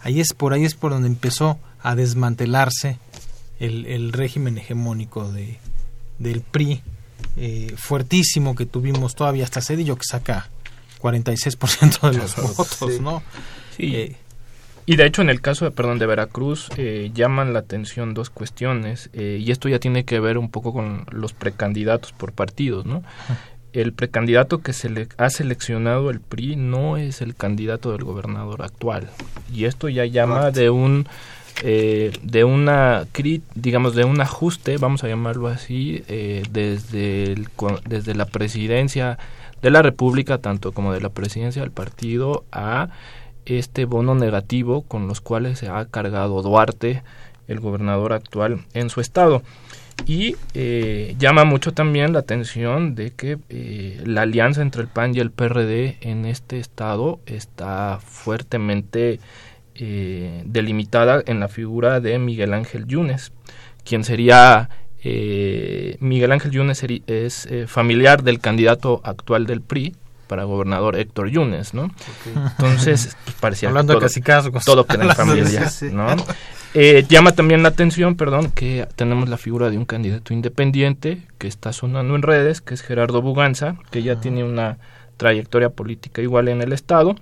Ahí 0.00 0.20
es 0.20 0.32
por 0.32 0.52
ahí 0.52 0.64
es 0.64 0.74
por 0.74 0.92
donde 0.92 1.08
empezó 1.08 1.58
a 1.82 1.94
desmantelarse 1.94 2.98
el, 3.58 3.86
el 3.86 4.12
régimen 4.12 4.56
hegemónico 4.56 5.30
de, 5.30 5.58
del 6.18 6.40
PRI 6.40 6.82
eh, 7.36 7.74
fuertísimo 7.76 8.54
que 8.54 8.66
tuvimos 8.66 9.14
todavía 9.14 9.44
hasta 9.44 9.60
Cedillo 9.60 9.96
que 9.96 10.04
saca 10.04 10.48
46% 11.00 12.10
de 12.10 12.18
los 12.18 12.56
votos, 12.56 13.00
¿no? 13.00 13.22
Sí. 13.76 13.94
Eh, 13.94 14.16
y 14.86 14.96
de 14.96 15.06
hecho 15.06 15.22
en 15.22 15.30
el 15.30 15.40
caso 15.40 15.64
de, 15.64 15.70
perdón, 15.70 15.98
de 15.98 16.06
Veracruz 16.06 16.68
eh, 16.76 17.10
llaman 17.14 17.52
la 17.52 17.60
atención 17.60 18.12
dos 18.14 18.30
cuestiones 18.30 19.08
y 19.12 19.50
esto 19.50 19.68
ya 19.68 19.78
tiene 19.78 20.04
que 20.04 20.18
ver 20.18 20.36
un 20.36 20.50
poco 20.50 20.72
con 20.72 21.06
los 21.10 21.32
precandidatos 21.32 22.12
por 22.12 22.32
partidos, 22.32 22.86
¿no? 22.86 23.04
El 23.72 23.92
precandidato 23.92 24.62
que 24.62 24.72
se 24.72 24.90
le 24.90 25.06
ha 25.16 25.30
seleccionado 25.30 26.10
el 26.10 26.18
PRI 26.18 26.56
no 26.56 26.96
es 26.96 27.20
el 27.20 27.36
candidato 27.36 27.92
del 27.92 28.02
gobernador 28.02 28.62
actual 28.62 29.08
y 29.54 29.66
esto 29.66 29.88
ya 29.88 30.06
llama 30.06 30.50
de 30.50 30.70
un 30.70 31.06
eh, 31.62 32.12
de 32.22 32.44
una 32.44 33.06
digamos 33.54 33.94
de 33.94 34.04
un 34.04 34.20
ajuste 34.20 34.78
vamos 34.78 35.04
a 35.04 35.08
llamarlo 35.08 35.48
así 35.48 36.02
eh, 36.08 36.42
desde 36.50 37.34
desde 37.86 38.14
la 38.14 38.24
presidencia 38.24 39.18
de 39.60 39.70
la 39.70 39.82
república 39.82 40.38
tanto 40.38 40.72
como 40.72 40.92
de 40.92 41.00
la 41.00 41.10
presidencia 41.10 41.60
del 41.60 41.70
partido 41.70 42.44
a 42.50 42.88
este 43.44 43.84
bono 43.84 44.14
negativo 44.14 44.82
con 44.82 45.06
los 45.06 45.20
cuales 45.20 45.58
se 45.58 45.68
ha 45.68 45.84
cargado 45.84 46.40
Duarte 46.42 47.02
el 47.48 47.60
gobernador 47.60 48.12
actual 48.12 48.64
en 48.74 48.90
su 48.90 49.00
estado. 49.00 49.42
Y 50.06 50.36
eh, 50.54 51.14
llama 51.18 51.44
mucho 51.44 51.72
también 51.72 52.12
la 52.14 52.20
atención 52.20 52.94
de 52.94 53.10
que 53.10 53.38
la 54.04 54.22
alianza 54.22 54.62
entre 54.62 54.82
el 54.82 54.88
PAN 54.88 55.14
y 55.14 55.18
el 55.18 55.30
PRD 55.30 55.98
en 56.00 56.24
este 56.24 56.58
estado 56.58 57.20
está 57.26 57.98
fuertemente 58.02 59.20
eh, 59.74 60.42
delimitada 60.44 61.22
en 61.26 61.40
la 61.40 61.48
figura 61.48 62.00
de 62.00 62.18
Miguel 62.18 62.52
Ángel 62.54 62.86
Yunes, 62.86 63.32
quien 63.84 64.04
sería 64.04 64.68
eh, 65.02 65.96
Miguel 66.00 66.32
Ángel 66.32 66.50
Yunes 66.50 66.84
es 67.06 67.46
eh, 67.46 67.66
familiar 67.66 68.22
del 68.22 68.40
candidato 68.40 69.00
actual 69.04 69.46
del 69.46 69.62
PRI 69.62 69.94
para 70.26 70.44
gobernador 70.44 70.96
Héctor 70.96 71.30
Yunes, 71.30 71.72
¿no? 71.74 71.90
Entonces, 72.26 73.16
pues, 73.24 73.36
parecía 73.40 73.68
Hablando 73.68 73.94
todo, 73.94 74.02
casi 74.02 74.20
todo 74.64 74.86
queda 74.86 75.04
en 75.04 75.14
familia, 75.14 75.70
¿no? 75.92 76.16
llama 77.08 77.32
también 77.32 77.62
la 77.62 77.70
atención, 77.70 78.14
perdón, 78.14 78.52
que 78.52 78.86
tenemos 78.96 79.28
la 79.28 79.38
figura 79.38 79.70
de 79.70 79.78
un 79.78 79.86
candidato 79.86 80.32
independiente 80.32 81.22
que 81.38 81.48
está 81.48 81.72
sonando 81.72 82.14
en 82.14 82.22
redes, 82.22 82.60
que 82.60 82.74
es 82.74 82.82
Gerardo 82.82 83.22
Buganza, 83.22 83.76
que 83.90 84.02
ya 84.02 84.20
tiene 84.20 84.44
una 84.44 84.78
trayectoria 85.16 85.70
política 85.70 86.22
igual 86.22 86.48
en 86.48 86.62
el 86.62 86.72
Estado 86.72 87.14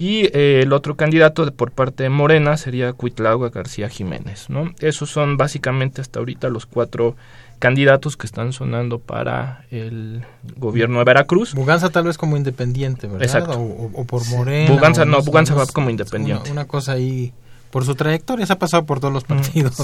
y 0.00 0.30
eh, 0.32 0.62
el 0.62 0.72
otro 0.72 0.96
candidato 0.96 1.52
por 1.52 1.72
parte 1.72 2.04
de 2.04 2.08
Morena 2.08 2.56
sería 2.56 2.94
Cuitlagua 2.94 3.50
García 3.50 3.90
Jiménez. 3.90 4.48
¿no? 4.48 4.72
Esos 4.80 5.10
son 5.10 5.36
básicamente 5.36 6.00
hasta 6.00 6.20
ahorita 6.20 6.48
los 6.48 6.64
cuatro 6.64 7.16
candidatos 7.58 8.16
que 8.16 8.26
están 8.26 8.54
sonando 8.54 8.98
para 8.98 9.66
el 9.70 10.24
gobierno 10.56 11.00
de 11.00 11.04
Veracruz. 11.04 11.52
Buganza 11.52 11.90
tal 11.90 12.04
vez 12.04 12.16
como 12.16 12.38
independiente, 12.38 13.08
¿verdad? 13.08 13.24
Exacto. 13.24 13.60
O, 13.60 14.04
por 14.06 14.26
Morena. 14.30 14.70
Buganza 14.70 15.04
no, 15.04 15.20
Buganza 15.20 15.54
va 15.54 15.66
como 15.66 15.90
independiente. 15.90 16.50
Una, 16.50 16.64
cosa 16.64 16.92
ahí 16.92 17.34
por 17.70 17.84
su 17.84 17.94
trayectoria 17.94 18.46
se 18.46 18.54
ha 18.54 18.58
pasado 18.58 18.86
por 18.86 19.00
todos 19.00 19.12
los 19.12 19.24
partidos. 19.24 19.76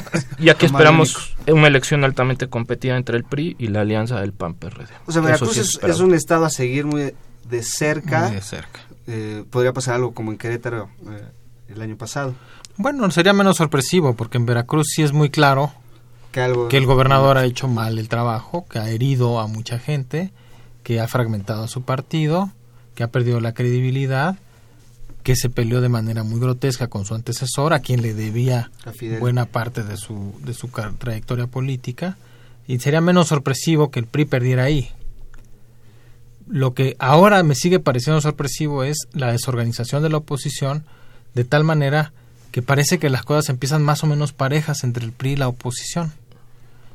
y 0.38 0.50
aquí 0.50 0.66
esperamos 0.66 1.34
una 1.48 1.66
elección 1.66 2.04
altamente 2.04 2.46
competida 2.46 2.96
entre 2.96 3.16
el 3.16 3.24
PRI 3.24 3.56
y 3.58 3.66
la 3.66 3.80
alianza 3.80 4.20
del 4.20 4.34
PAN-PRD. 4.34 4.86
O 5.06 5.10
sea, 5.10 5.20
Veracruz 5.20 5.56
es, 5.82 5.98
un 5.98 6.14
estado 6.14 6.44
a 6.44 6.50
seguir 6.50 6.84
muy 6.84 7.12
de 7.50 7.62
cerca. 7.64 8.28
Muy 8.28 8.36
de 8.36 8.40
cerca. 8.40 8.80
Eh, 9.06 9.44
podría 9.50 9.72
pasar 9.72 9.96
algo 9.96 10.14
como 10.14 10.32
en 10.32 10.38
Querétaro 10.38 10.88
eh, 11.10 11.28
el 11.68 11.82
año 11.82 11.96
pasado. 11.96 12.34
Bueno, 12.76 13.10
sería 13.10 13.32
menos 13.32 13.56
sorpresivo 13.56 14.14
porque 14.14 14.38
en 14.38 14.46
Veracruz 14.46 14.88
sí 14.94 15.02
es 15.02 15.12
muy 15.12 15.30
claro 15.30 15.72
que, 16.32 16.76
el 16.76 16.86
gobernador 16.86 17.38
ha 17.38 17.44
hecho 17.44 17.68
mal 17.68 17.98
el 17.98 18.08
trabajo, 18.08 18.66
que 18.68 18.80
ha 18.80 18.88
herido 18.90 19.38
a 19.38 19.46
mucha 19.46 19.78
gente, 19.78 20.32
que 20.82 21.00
ha 21.00 21.06
fragmentado 21.06 21.62
a 21.62 21.68
su 21.68 21.82
partido, 21.82 22.50
que 22.96 23.04
ha 23.04 23.08
perdido 23.08 23.40
la 23.40 23.54
credibilidad 23.54 24.36
que 25.22 25.36
se 25.36 25.48
peleó 25.48 25.80
de 25.80 25.88
manera 25.88 26.22
muy 26.22 26.38
grotesca 26.38 26.88
con 26.88 27.06
su 27.06 27.14
antecesor, 27.14 27.72
a 27.72 27.80
quien 27.80 28.02
le 28.02 28.12
debía 28.12 28.70
buena 29.20 29.46
parte 29.46 29.82
de 29.82 29.96
su, 29.96 30.34
de 30.44 30.52
su 30.52 30.68
trayectoria 30.98 31.46
política, 31.46 32.18
y 32.66 32.78
sería 32.78 33.00
menos 33.00 33.28
sorpresivo 33.28 33.90
que 33.90 34.00
el 34.00 34.06
PRI 34.06 34.26
perdiera 34.26 34.64
ahí. 34.64 34.90
Lo 36.46 36.74
que 36.74 36.96
ahora 36.98 37.42
me 37.42 37.54
sigue 37.54 37.80
pareciendo 37.80 38.20
sorpresivo 38.20 38.84
es 38.84 39.08
la 39.12 39.32
desorganización 39.32 40.02
de 40.02 40.10
la 40.10 40.18
oposición, 40.18 40.84
de 41.34 41.44
tal 41.44 41.64
manera 41.64 42.12
que 42.52 42.62
parece 42.62 42.98
que 42.98 43.10
las 43.10 43.24
cosas 43.24 43.48
empiezan 43.48 43.82
más 43.82 44.04
o 44.04 44.06
menos 44.06 44.32
parejas 44.32 44.84
entre 44.84 45.04
el 45.04 45.12
PRI 45.12 45.32
y 45.32 45.36
la 45.36 45.48
oposición. 45.48 46.12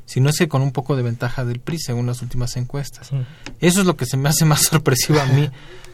Si 0.05 0.21
no 0.21 0.29
es 0.29 0.37
que 0.37 0.47
con 0.47 0.61
un 0.61 0.71
poco 0.71 0.95
de 0.95 1.03
ventaja 1.03 1.45
del 1.45 1.59
PRI, 1.59 1.79
según 1.79 2.07
las 2.07 2.21
últimas 2.21 2.55
encuestas. 2.57 3.11
Eso 3.59 3.81
es 3.81 3.85
lo 3.85 3.95
que 3.95 4.05
se 4.05 4.17
me 4.17 4.29
hace 4.29 4.45
más 4.45 4.61
sorpresivo 4.69 5.19
a 5.19 5.25
mí 5.25 5.49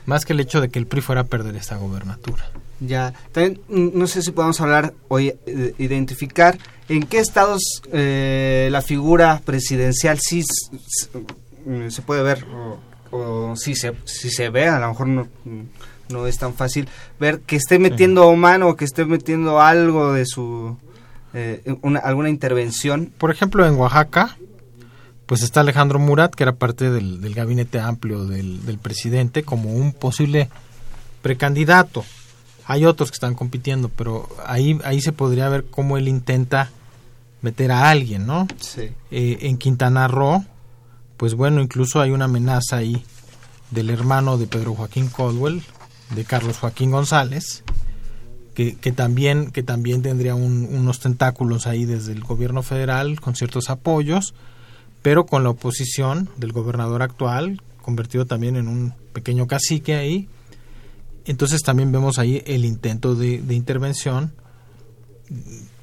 más 0.06 0.26
que 0.26 0.34
el 0.34 0.40
hecho 0.40 0.62
de 0.62 0.70
que 0.70 0.80
el 0.80 0.88
PRI 0.88 1.02
fuera 1.02 1.22
a 1.22 1.26
perder 1.26 1.56
esta 1.56 1.78
gobernatura. 1.78 2.50
Ya, 2.80 3.14
también 3.32 3.60
mm, 3.68 3.98
no 3.98 4.08
sé 4.08 4.22
si 4.22 4.32
podemos 4.32 4.60
hablar 4.62 4.94
hoy, 5.08 5.34
eh, 5.46 5.74
identificar 5.78 6.58
en 6.90 7.04
qué 7.04 7.20
estados 7.20 7.82
eh, 7.92 8.70
la 8.72 8.82
figura 8.82 9.42
presidencial 9.44 10.20
sí 10.22 10.44
mm, 11.66 11.90
se 11.90 12.02
puede 12.02 12.22
ver 12.22 12.46
o, 13.16 13.56
si, 13.56 13.76
se, 13.76 13.94
si 14.06 14.30
se 14.30 14.50
ve, 14.50 14.68
a 14.68 14.80
lo 14.80 14.90
mejor 14.90 15.08
no, 15.08 15.28
no 16.10 16.28
es 16.28 16.38
tan 16.38 16.54
fácil 16.54 16.88
ver 17.20 17.40
que 17.42 17.56
esté 17.56 17.80
metiendo 17.80 18.34
mano 18.36 18.70
o 18.70 18.76
que 18.76 18.86
esté 18.86 19.06
metiendo 19.06 19.62
algo 19.62 20.14
de 20.14 20.26
su... 20.26 20.78
Eh, 21.34 21.62
alguna 22.02 22.30
intervención. 22.30 23.12
Por 23.18 23.30
ejemplo, 23.30 23.66
en 23.66 23.76
Oaxaca, 23.76 24.38
pues 25.26 25.42
está 25.42 25.60
Alejandro 25.60 26.00
Murat, 26.00 26.34
que 26.34 26.44
era 26.44 26.56
parte 26.56 26.90
del, 26.90 27.34
gabinete 27.34 27.80
amplio 27.80 28.26
del, 28.26 28.80
presidente, 28.82 29.44
como 29.44 29.74
un 29.74 29.92
posible 29.92 30.50
precandidato. 31.22 32.06
Hay 32.66 32.86
otros 32.86 33.12
que 33.12 33.16
están 33.16 33.36
compitiendo, 33.36 33.90
pero 33.90 34.30
ahí, 34.46 34.80
ahí 34.86 35.02
se 35.02 35.12
podría 35.12 35.50
ver 35.50 35.66
cómo 35.66 35.98
él 35.98 36.08
intenta 36.08 36.72
meter 37.42 37.72
a 37.72 37.90
alguien, 37.90 38.26
¿no? 38.26 38.48
Sí. 38.60 38.90
Eh, 39.12 39.40
en 39.42 39.58
Quintana 39.58 40.08
Roo, 40.08 40.46
pues 41.18 41.36
bueno, 41.36 41.62
incluso 41.62 42.02
hay 42.02 42.12
una 42.12 42.26
amenaza 42.26 42.78
ahí 42.78 43.04
del 43.72 43.90
hermano 43.90 44.38
de 44.38 44.48
Pedro 44.48 44.76
Joaquín 44.76 45.10
Caldwell, 45.10 45.64
de 46.16 46.26
Carlos 46.26 46.58
Joaquín 46.58 46.92
González, 46.92 47.64
que, 48.54 48.76
que 48.76 48.92
también, 48.92 49.52
que 49.52 49.64
también 49.64 50.02
tendría 50.02 50.36
unos 50.36 51.00
tentáculos 51.00 51.68
ahí 51.68 51.86
desde 51.86 52.14
el 52.14 52.24
gobierno 52.24 52.64
federal 52.64 53.20
con 53.20 53.36
ciertos 53.36 53.70
apoyos 53.70 54.34
pero 55.06 55.28
con 55.28 55.44
la 55.44 55.52
oposición 55.52 56.30
del 56.36 56.52
gobernador 56.52 57.04
actual, 57.04 57.62
convertido 57.84 58.26
también 58.26 58.56
en 58.56 58.68
un 58.68 58.96
pequeño 59.14 59.46
cacique 59.46 59.94
ahí. 59.94 60.28
Entonces 61.26 61.62
también 61.62 61.92
vemos 61.92 62.18
ahí 62.18 62.42
el 62.48 62.66
intento 62.66 63.14
de, 63.14 63.36
intervención. 63.52 64.34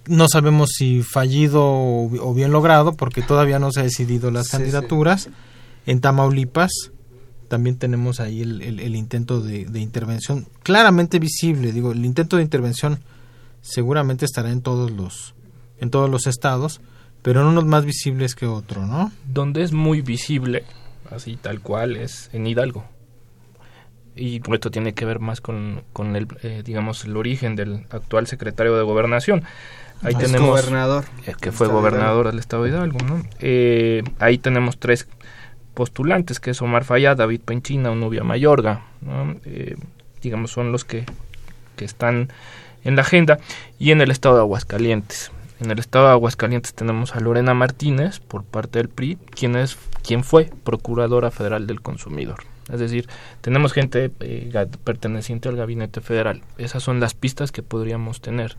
No 0.06 0.26
sabemos 0.28 0.70
si 0.76 1.02
fallido 1.02 1.62
o, 1.64 2.34
bien 2.34 2.52
logrado, 2.52 2.94
porque 2.94 3.22
todavía 3.22 3.58
no 3.58 3.70
se 3.70 3.80
ha 3.80 3.84
decidido 3.84 4.30
las 4.30 4.48
candidaturas. 4.48 5.28
En 5.86 6.00
Tamaulipas 6.00 6.90
también 7.48 7.76
tenemos 7.76 8.18
ahí 8.18 8.40
el, 8.42 8.96
intento 8.96 9.40
de, 9.40 9.66
de, 9.66 9.80
intervención 9.80 10.46
claramente 10.62 11.18
visible. 11.18 11.72
Digo, 11.72 11.92
el 11.92 12.04
intento 12.04 12.36
de 12.36 12.42
intervención 12.42 13.00
seguramente 13.60 14.24
estará 14.24 14.50
en 14.50 14.62
todos 14.62 14.90
los 14.90 15.34
en 15.82 15.90
todos 15.90 16.08
los 16.08 16.26
estados, 16.28 16.80
pero 17.22 17.40
en 17.40 17.48
unos 17.48 17.64
más 17.64 17.84
visibles 17.84 18.36
que 18.36 18.46
otro, 18.46 18.86
¿no? 18.86 19.10
Donde 19.26 19.62
es 19.62 19.72
muy 19.72 20.00
visible, 20.00 20.64
así 21.10 21.36
tal 21.36 21.60
cual, 21.60 21.96
es 21.96 22.30
en 22.32 22.46
Hidalgo. 22.46 22.84
Y 24.14 24.40
esto 24.52 24.70
tiene 24.70 24.94
que 24.94 25.04
ver 25.04 25.18
más 25.18 25.40
con, 25.40 25.82
con 25.92 26.14
el, 26.14 26.28
eh, 26.42 26.62
digamos, 26.64 27.04
el 27.04 27.16
origen 27.16 27.56
del 27.56 27.86
actual 27.90 28.28
secretario 28.28 28.76
de 28.76 28.84
Gobernación. 28.84 29.42
Ahí 30.02 30.14
tenemos 30.14 30.48
gobernador. 30.48 31.04
Eh, 31.26 31.34
que 31.40 31.52
fue 31.52 31.68
gobernador 31.68 32.26
del 32.28 32.38
estado 32.38 32.64
de 32.64 32.70
Hidalgo, 32.70 32.98
¿no? 33.06 33.22
Eh, 33.40 34.02
ahí 34.18 34.38
tenemos 34.38 34.78
tres 34.78 35.08
postulantes, 35.74 36.40
que 36.40 36.50
es 36.50 36.60
Omar 36.60 36.84
Fayad, 36.84 37.16
David 37.16 37.40
Penchina, 37.44 37.94
Nubia 37.94 38.24
Mayorga, 38.24 38.82
¿no? 39.00 39.36
digamos, 40.20 40.52
son 40.52 40.70
los 40.70 40.84
que, 40.84 41.04
que 41.76 41.84
están 41.84 42.28
en 42.84 42.96
la 42.96 43.02
agenda. 43.02 43.38
Y 43.78 43.90
en 43.90 44.00
el 44.00 44.10
estado 44.10 44.36
de 44.36 44.40
Aguascalientes 44.42 45.32
en 45.62 45.70
el 45.70 45.78
estado 45.78 46.06
de 46.06 46.12
Aguascalientes 46.12 46.74
tenemos 46.74 47.14
a 47.14 47.20
Lorena 47.20 47.54
Martínez 47.54 48.18
por 48.18 48.42
parte 48.42 48.80
del 48.80 48.88
PRI, 48.88 49.16
quien 49.30 49.54
es 49.54 49.78
quien 50.02 50.24
fue 50.24 50.50
procuradora 50.64 51.30
federal 51.30 51.68
del 51.68 51.80
consumidor. 51.80 52.42
Es 52.72 52.80
decir, 52.80 53.08
tenemos 53.42 53.72
gente 53.72 54.10
eh, 54.20 54.66
perteneciente 54.82 55.48
al 55.48 55.56
gabinete 55.56 56.00
federal. 56.00 56.42
Esas 56.58 56.82
son 56.82 56.98
las 56.98 57.14
pistas 57.14 57.52
que 57.52 57.62
podríamos 57.62 58.20
tener. 58.20 58.56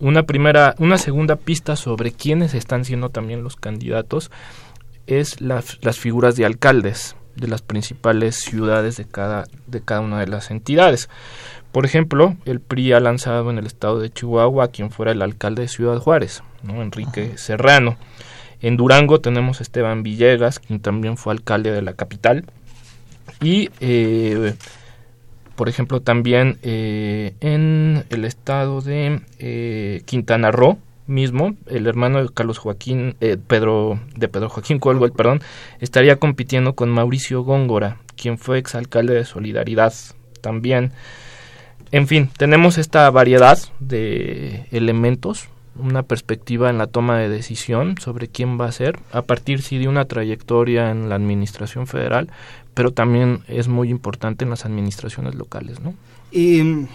Una 0.00 0.24
primera, 0.24 0.74
una 0.78 0.98
segunda 0.98 1.36
pista 1.36 1.76
sobre 1.76 2.12
quiénes 2.12 2.54
están 2.54 2.84
siendo 2.84 3.10
también 3.10 3.42
los 3.42 3.56
candidatos 3.56 4.30
es 5.06 5.40
las 5.40 5.98
figuras 5.98 6.36
de 6.36 6.44
alcaldes 6.44 7.16
de 7.36 7.48
las 7.48 7.62
principales 7.62 8.36
ciudades 8.36 8.96
de 8.96 9.04
cada, 9.04 9.46
de 9.66 9.80
cada 9.80 10.00
una 10.00 10.20
de 10.20 10.28
las 10.28 10.50
entidades. 10.50 11.08
Por 11.72 11.86
ejemplo, 11.86 12.36
el 12.44 12.60
PRI 12.60 12.92
ha 12.92 13.00
lanzado 13.00 13.50
en 13.50 13.58
el 13.58 13.66
estado 13.66 13.98
de 13.98 14.10
Chihuahua 14.10 14.64
a 14.64 14.68
quien 14.68 14.90
fuera 14.90 15.12
el 15.12 15.22
alcalde 15.22 15.62
de 15.62 15.68
Ciudad 15.68 15.98
Juárez, 15.98 16.42
¿no? 16.62 16.82
Enrique 16.82 17.38
Serrano. 17.38 17.96
En 18.60 18.76
Durango 18.76 19.20
tenemos 19.20 19.60
a 19.60 19.62
Esteban 19.62 20.02
Villegas, 20.02 20.58
quien 20.58 20.80
también 20.80 21.16
fue 21.16 21.32
alcalde 21.32 21.72
de 21.72 21.82
la 21.82 21.94
capital. 21.94 22.44
Y, 23.40 23.70
eh, 23.80 24.54
por 25.56 25.68
ejemplo, 25.68 26.00
también 26.00 26.58
eh, 26.62 27.34
en 27.40 28.04
el 28.10 28.24
estado 28.24 28.80
de 28.80 29.20
eh, 29.38 30.02
Quintana 30.04 30.50
Roo, 30.50 30.78
mismo, 31.06 31.56
el 31.66 31.86
hermano 31.86 32.22
de 32.22 32.28
Carlos 32.32 32.58
Joaquín, 32.58 33.16
Pedro, 33.46 34.00
de 34.16 34.28
Pedro 34.28 34.48
Joaquín 34.48 34.78
Colwell, 34.78 35.12
perdón, 35.12 35.42
estaría 35.80 36.16
compitiendo 36.16 36.74
con 36.74 36.90
Mauricio 36.90 37.42
Góngora, 37.42 37.98
quien 38.16 38.38
fue 38.38 38.58
exalcalde 38.58 39.14
de 39.14 39.24
Solidaridad 39.24 39.92
también. 40.40 40.92
En 41.92 42.06
fin, 42.06 42.30
tenemos 42.36 42.78
esta 42.78 43.10
variedad 43.10 43.58
de 43.78 44.66
elementos, 44.70 45.48
una 45.76 46.02
perspectiva 46.02 46.70
en 46.70 46.78
la 46.78 46.86
toma 46.86 47.18
de 47.18 47.28
decisión 47.28 47.96
sobre 47.98 48.28
quién 48.28 48.58
va 48.58 48.66
a 48.66 48.72
ser, 48.72 48.98
a 49.12 49.22
partir 49.22 49.60
sí 49.60 49.78
de 49.78 49.88
una 49.88 50.06
trayectoria 50.06 50.90
en 50.90 51.08
la 51.10 51.16
administración 51.16 51.86
federal, 51.86 52.30
pero 52.74 52.92
también 52.92 53.42
es 53.48 53.68
muy 53.68 53.90
importante 53.90 54.44
en 54.44 54.50
las 54.50 54.64
administraciones 54.64 55.34
locales, 55.34 55.80
¿no? 55.80 55.94
Y 56.30 56.86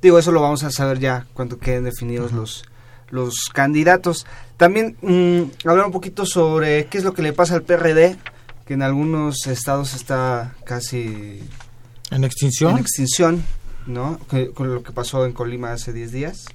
digo, 0.00 0.18
eso 0.18 0.32
lo 0.32 0.40
vamos 0.40 0.64
a 0.64 0.70
saber 0.70 0.98
ya 0.98 1.26
cuando 1.34 1.58
queden 1.58 1.84
definidos 1.84 2.32
los 2.32 2.64
los 3.10 3.50
candidatos. 3.52 4.26
También 4.56 4.96
mm, 5.00 5.68
hablar 5.68 5.86
un 5.86 5.92
poquito 5.92 6.26
sobre 6.26 6.86
qué 6.86 6.98
es 6.98 7.04
lo 7.04 7.14
que 7.14 7.22
le 7.22 7.32
pasa 7.32 7.54
al 7.54 7.62
PRD, 7.62 8.16
que 8.66 8.74
en 8.74 8.82
algunos 8.82 9.46
estados 9.46 9.94
está 9.94 10.54
casi 10.64 11.40
en 12.10 12.24
extinción. 12.24 12.72
En 12.72 12.78
extinción. 12.78 13.44
¿no? 13.86 14.18
con 14.54 14.74
lo 14.74 14.82
que 14.82 14.90
pasó 14.90 15.24
en 15.26 15.32
Colima 15.32 15.72
hace 15.72 15.92
10 15.92 16.10
días 16.10 16.46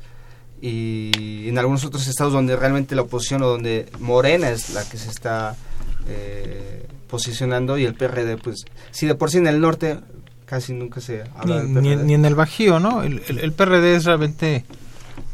y 0.61 1.47
en 1.47 1.57
algunos 1.57 1.85
otros 1.85 2.05
estados 2.07 2.33
donde 2.33 2.57
realmente 2.57 2.93
la 2.93 3.03
oposición 3.03 3.41
o 3.41 3.47
donde 3.47 3.89
Morena 3.99 4.49
es 4.49 4.71
la 4.71 4.83
que 4.83 4.97
se 4.97 5.09
está 5.09 5.55
eh, 6.07 6.87
posicionando 7.07 7.77
y 7.77 7.85
el 7.85 7.95
PRD, 7.95 8.37
pues, 8.37 8.65
si 8.91 9.07
de 9.07 9.15
por 9.15 9.31
sí 9.31 9.37
en 9.37 9.47
el 9.47 9.59
norte 9.59 9.99
casi 10.45 10.73
nunca 10.73 10.99
se 10.99 11.23
habla 11.35 11.63
ni, 11.63 11.89
del 11.89 12.05
Ni, 12.05 12.13
en 12.13 12.25
el 12.25 12.35
Bajío, 12.35 12.79
¿no? 12.79 13.03
El, 13.03 13.21
el, 13.27 13.53
PRD 13.53 13.95
es 13.95 14.05
realmente, 14.05 14.65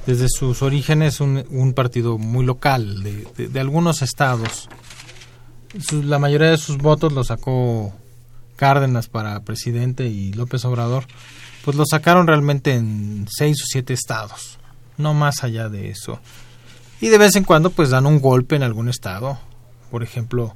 desde 0.06 0.28
sus 0.30 0.62
orígenes, 0.62 1.20
un, 1.20 1.44
un 1.50 1.74
partido 1.74 2.18
muy 2.18 2.46
local, 2.46 3.04
de, 3.04 3.48
de, 3.48 3.60
algunos 3.60 4.02
estados. 4.02 4.70
la 5.92 6.20
mayoría 6.20 6.52
de 6.52 6.58
sus 6.58 6.78
votos 6.78 7.14
lo 7.14 7.24
sacó 7.24 7.94
Cárdenas 8.56 9.08
para 9.08 9.40
presidente 9.42 10.08
y 10.08 10.34
López 10.34 10.66
Obrador 10.66 11.06
pues 11.68 11.76
lo 11.76 11.84
sacaron 11.86 12.28
realmente 12.28 12.76
en 12.76 13.28
seis 13.30 13.62
o 13.62 13.66
siete 13.68 13.94
estados, 13.94 14.58
no 14.98 15.14
más 15.14 15.44
allá 15.44 15.68
de 15.68 15.90
eso. 15.90 16.22
Y 17.02 17.10
de 17.10 17.18
vez 17.18 17.36
en 17.36 17.44
cuando 17.44 17.72
pues 17.72 17.90
dan 17.90 18.06
un 18.06 18.22
golpe 18.22 18.56
en 18.56 18.64
algún 18.64 18.88
estado. 18.88 19.38
Por 19.90 20.04
ejemplo, 20.04 20.56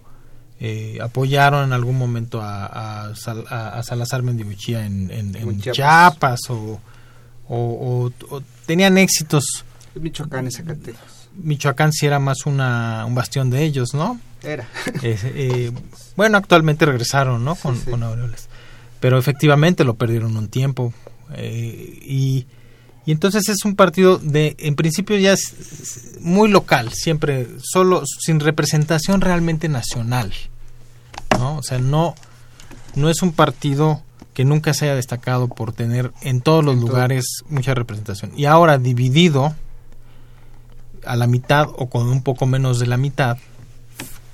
eh, 0.60 1.00
apoyaron 1.02 1.66
en 1.66 1.74
algún 1.74 1.98
momento 1.98 2.42
a, 2.42 3.10
a, 3.10 3.84
Salazar 3.84 4.24
Mendibuchía 4.24 4.86
en, 4.86 5.10
en, 5.12 5.62
Chiapas, 5.62 6.40
o, 6.50 6.80
o, 7.48 8.12
tenían 8.66 8.98
éxitos. 8.98 9.66
Michoacán 9.96 10.48
y 10.48 10.52
Zacatecas. 10.52 11.30
Michoacán 11.36 11.94
sí 11.94 12.06
era 12.06 12.20
más 12.20 12.46
una, 12.46 13.06
un 13.06 13.16
bastión 13.16 13.50
de 13.50 13.64
ellos, 13.64 13.94
¿no? 13.94 14.20
Era. 14.44 14.68
Eh, 15.04 15.72
bueno, 16.16 16.38
actualmente 16.38 16.86
regresaron, 16.86 17.44
¿no? 17.44 17.56
Con, 17.56 17.80
con 17.82 18.04
Aureoles 18.04 18.48
pero 19.02 19.18
efectivamente 19.18 19.84
lo 19.84 19.96
perdieron 19.96 20.38
un 20.38 20.48
tiempo. 20.48 20.94
Eh, 21.34 22.00
y, 22.04 22.46
y, 23.06 23.12
entonces 23.12 23.50
es 23.50 23.66
un 23.66 23.76
partido 23.76 24.18
de, 24.18 24.56
en 24.60 24.76
principio 24.76 25.18
ya 25.18 25.34
es 25.34 26.18
muy 26.20 26.50
local, 26.50 26.92
siempre, 26.94 27.48
solo, 27.62 28.04
sin 28.06 28.40
representación 28.40 29.22
realmente 29.22 29.70
nacional. 29.70 30.34
¿no? 31.38 31.58
O 31.58 31.64
sea, 31.64 31.80
no, 31.80 32.16
no 32.96 33.10
es 33.10 33.22
un 33.22 33.32
partido 33.32 34.02
que 34.34 34.46
nunca 34.46 34.74
se 34.74 34.86
haya 34.86 34.96
destacado 34.96 35.48
por 35.48 35.74
tener 35.74 36.12
en 36.22 36.42
todos 36.42 36.64
los 36.64 36.78
lugares 36.78 37.26
mucha 37.50 37.74
representación. 37.74 38.32
Y 38.38 38.46
ahora 38.46 38.78
dividido 38.78 39.54
a 41.06 41.16
la 41.16 41.28
mitad 41.28 41.68
o 41.76 41.90
con 41.90 42.08
un 42.08 42.24
poco 42.24 42.46
menos 42.46 42.80
de 42.80 42.88
la 42.88 42.98
mitad 42.98 43.38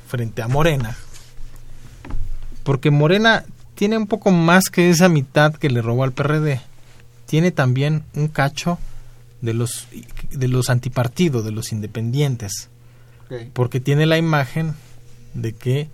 frente 0.08 0.42
a 0.42 0.48
Morena. 0.48 0.98
Porque 2.64 2.92
Morena 2.92 3.46
tiene 3.76 3.98
un 3.98 4.08
poco 4.08 4.32
más 4.32 4.70
que 4.70 4.90
esa 4.90 5.10
mitad 5.10 5.54
que 5.54 5.70
le 5.70 5.82
robó 5.82 6.04
al 6.04 6.12
PRD. 6.12 6.62
Tiene 7.28 7.52
también 7.52 8.04
un 8.16 8.28
cacho 8.28 8.80
de 9.42 9.54
los 9.54 9.88
de 10.32 10.48
los 10.48 10.70
antipartidos, 10.72 11.46
de 11.46 11.52
los 11.52 11.72
independientes. 11.72 12.70
Porque 13.54 13.80
tiene 13.80 14.06
la 14.06 14.18
imagen 14.18 14.74
de 15.34 15.54
que 15.54 15.90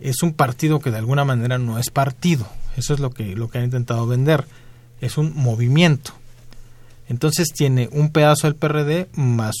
es 0.00 0.22
un 0.22 0.32
partido 0.32 0.78
que 0.78 0.90
de 0.90 0.98
alguna 0.98 1.24
manera 1.24 1.58
no 1.58 1.78
es 1.78 1.90
partido. 1.90 2.46
Eso 2.76 2.94
es 2.94 3.00
lo 3.00 3.10
que, 3.10 3.34
lo 3.34 3.48
que 3.48 3.58
han 3.58 3.64
intentado 3.64 4.06
vender. 4.06 4.46
Es 5.00 5.18
un 5.18 5.34
movimiento. 5.34 6.12
Entonces 7.08 7.48
tiene 7.52 7.88
un 7.92 8.10
pedazo 8.10 8.46
del 8.46 8.56
PRD 8.56 9.08
más 9.14 9.54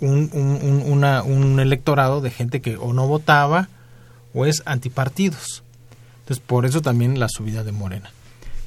un, 0.00 0.30
un, 0.32 1.04
un 1.04 1.60
electorado 1.60 2.20
de 2.20 2.30
gente 2.30 2.60
que 2.60 2.76
o 2.76 2.92
no 2.92 3.06
votaba 3.06 3.68
o 4.34 4.46
es 4.46 4.62
antipartidos. 4.64 5.62
Entonces 6.20 6.44
por 6.46 6.66
eso 6.66 6.80
también 6.82 7.18
la 7.18 7.28
subida 7.28 7.64
de 7.64 7.72
Morena. 7.72 8.10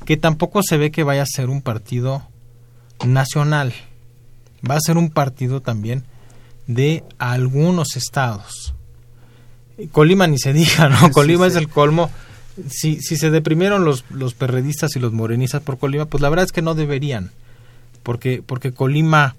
Que 0.05 0.17
tampoco 0.17 0.61
se 0.63 0.77
ve 0.77 0.91
que 0.91 1.03
vaya 1.03 1.23
a 1.23 1.27
ser 1.27 1.49
un 1.49 1.61
partido 1.61 2.23
nacional. 3.05 3.73
Va 4.69 4.75
a 4.75 4.81
ser 4.81 4.97
un 4.97 5.09
partido 5.09 5.61
también 5.61 6.03
de 6.67 7.03
algunos 7.17 7.95
estados. 7.95 8.73
Colima 9.91 10.27
ni 10.27 10.37
se 10.37 10.53
diga, 10.53 10.89
¿no? 10.89 11.11
Colima 11.11 11.47
es 11.47 11.55
el 11.55 11.69
colmo. 11.69 12.09
Si, 12.69 13.01
si 13.01 13.17
se 13.17 13.31
deprimieron 13.31 13.83
los, 13.83 14.05
los 14.09 14.35
perredistas 14.35 14.95
y 14.95 14.99
los 14.99 15.11
morenistas 15.11 15.61
por 15.61 15.79
Colima, 15.79 16.05
pues 16.05 16.21
la 16.21 16.29
verdad 16.29 16.45
es 16.45 16.51
que 16.51 16.61
no 16.61 16.75
deberían. 16.75 17.31
Porque, 18.03 18.43
porque 18.45 18.73
Colima 18.73 19.35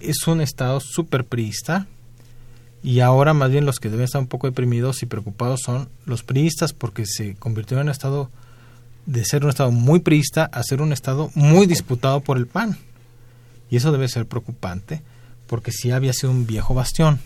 es 0.00 0.26
un 0.26 0.40
estado 0.40 0.80
súper 0.80 1.24
priista 1.24 1.86
y 2.82 3.00
ahora 3.00 3.34
más 3.34 3.50
bien 3.50 3.66
los 3.66 3.80
que 3.80 3.88
deben 3.88 4.04
estar 4.04 4.20
un 4.20 4.28
poco 4.28 4.46
deprimidos 4.46 5.02
y 5.02 5.06
preocupados 5.06 5.60
son 5.64 5.88
los 6.04 6.22
priistas 6.22 6.72
porque 6.72 7.04
se 7.06 7.34
convirtió 7.34 7.78
en 7.78 7.84
un 7.84 7.88
estado 7.90 8.30
de 9.06 9.24
ser 9.24 9.44
un 9.44 9.50
estado 9.50 9.70
muy 9.70 10.00
priista 10.00 10.44
a 10.52 10.62
ser 10.62 10.82
un 10.82 10.92
estado 10.92 11.30
muy 11.34 11.66
disputado 11.66 12.20
por 12.20 12.36
el 12.36 12.46
PAN. 12.46 12.76
Y 13.70 13.76
eso 13.76 13.92
debe 13.92 14.08
ser 14.08 14.26
preocupante 14.26 15.02
porque 15.46 15.72
sí 15.72 15.90
había 15.90 16.12
sido 16.12 16.30
un 16.30 16.46
viejo 16.46 16.74
bastión. 16.74 17.20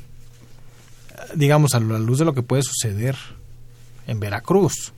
Digamos, 1.34 1.74
a 1.74 1.80
la 1.80 1.98
luz 1.98 2.18
de 2.18 2.24
lo 2.24 2.34
que 2.34 2.42
puede 2.42 2.62
suceder 2.62 3.16
en 4.06 4.20
Veracruz. 4.20 4.92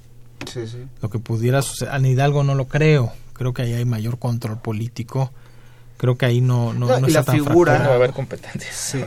Lo 1.00 1.10
que 1.10 1.18
pudiera 1.18 1.62
suceder. 1.62 1.94
En 1.94 2.06
Hidalgo 2.06 2.42
no 2.42 2.54
lo 2.54 2.66
creo. 2.66 3.12
Creo 3.32 3.52
que 3.52 3.62
ahí 3.62 3.72
hay 3.72 3.84
mayor 3.84 4.18
control 4.18 4.58
político. 4.58 5.32
Creo 5.96 6.16
que 6.16 6.26
ahí 6.26 6.40
no, 6.40 6.72
no, 6.72 6.98
no, 6.98 7.06
está 7.06 7.22
figura, 7.24 7.78
No 7.78 7.86
va 7.86 7.92
a 7.92 7.96
haber 7.96 8.12
competencias. 8.12 8.74
Sí. 8.74 9.04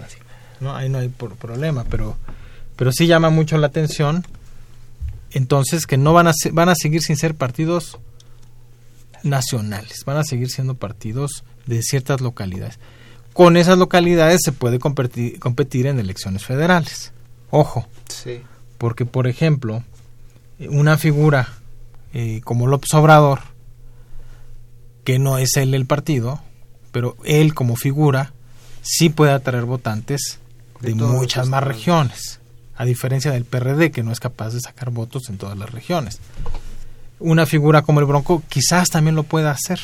No, 0.62 0.76
ahí 0.76 0.88
no 0.88 1.00
hay 1.00 1.10
por 1.10 1.36
problema, 1.36 1.84
pero, 1.90 2.16
pero 2.76 2.92
sí 2.92 3.08
llama 3.08 3.30
mucho 3.30 3.58
la 3.58 3.68
atención. 3.68 4.26
Entonces, 5.36 5.86
que 5.86 5.98
no 5.98 6.14
van 6.14 6.28
a, 6.28 6.34
van 6.52 6.70
a 6.70 6.76
seguir 6.76 7.02
sin 7.02 7.18
ser 7.18 7.36
partidos 7.36 8.00
nacionales, 9.22 10.04
van 10.06 10.18
a 10.18 10.24
seguir 10.24 10.50
siendo 10.50 10.76
partidos 10.76 11.44
de 11.68 11.82
ciertas 11.84 12.22
localidades 12.22 12.80
con 13.36 13.58
esas 13.58 13.78
localidades 13.78 14.40
se 14.46 14.54
puede 14.54 14.80
competir, 14.80 15.40
competir 15.40 15.88
en 15.88 16.00
elecciones 16.00 16.46
federales. 16.46 17.12
Ojo. 17.52 17.86
Sí. 18.08 18.42
Porque, 18.78 19.06
por 19.06 19.28
ejemplo, 19.28 19.84
una 20.70 20.98
figura 20.98 21.50
eh, 22.14 22.40
como 22.46 22.66
López 22.66 22.94
Obrador, 22.94 23.42
que 25.04 25.20
no 25.20 25.38
es 25.38 25.58
él 25.58 25.74
el 25.74 25.86
partido, 25.86 26.40
pero 26.94 27.18
él 27.26 27.54
como 27.54 27.76
figura 27.76 28.32
sí 28.82 29.10
puede 29.10 29.34
atraer 29.34 29.66
votantes 29.66 30.40
de, 30.80 30.96
muchas 30.96 31.50
más 31.50 31.62
regiones, 31.62 32.40
a 32.78 32.86
diferencia 32.86 33.32
del 33.32 33.46
PRD, 33.46 33.92
que 33.92 34.04
no 34.04 34.12
es 34.12 34.20
capaz 34.20 34.54
de 34.54 34.60
sacar 34.60 34.92
votos 34.92 35.30
en 35.30 35.38
todas 35.38 35.58
las 35.58 35.70
regiones. 35.70 36.20
Una 37.20 37.46
figura 37.46 37.82
como 37.84 38.00
el 38.00 38.06
Bronco 38.06 38.44
quizás 38.50 38.90
también 38.90 39.16
lo 39.16 39.24
pueda 39.24 39.52
hacer. 39.52 39.80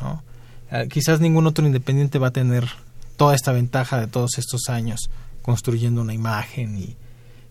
¿no? 0.00 0.22
Ah, 0.70 0.84
quizás 0.90 1.20
ningún 1.20 1.46
otro 1.46 1.66
independiente 1.66 2.18
va 2.18 2.28
a 2.28 2.32
tener 2.32 2.68
toda 3.16 3.34
esta 3.34 3.52
ventaja 3.52 4.00
de 4.00 4.06
todos 4.06 4.38
estos 4.38 4.68
años 4.68 5.10
construyendo 5.42 6.02
una 6.02 6.14
imagen 6.14 6.78
y, 6.78 6.96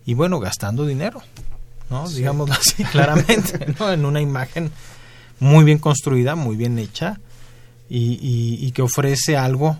y 0.06 0.14
bueno, 0.14 0.40
gastando 0.40 0.86
dinero, 0.86 1.22
¿no? 1.90 2.08
Digámoslo 2.08 2.54
así 2.60 2.84
claramente, 2.84 3.74
¿no? 3.80 3.92
En 3.92 4.06
una 4.06 4.22
imagen 4.22 4.72
muy 5.40 5.64
bien 5.64 5.80
construida, 5.80 6.36
muy 6.36 6.56
bien 6.56 6.78
hecha 6.80 7.20
y, 7.90 8.18
y, 8.22 8.72
que 8.72 8.82
ofrece 8.82 9.38
algo 9.38 9.78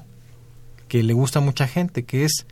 que 0.88 1.04
le 1.04 1.14
gusta 1.14 1.40
a 1.40 1.42
mucha 1.42 1.68
gente, 1.68 2.06
que 2.06 2.26
es 2.26 2.46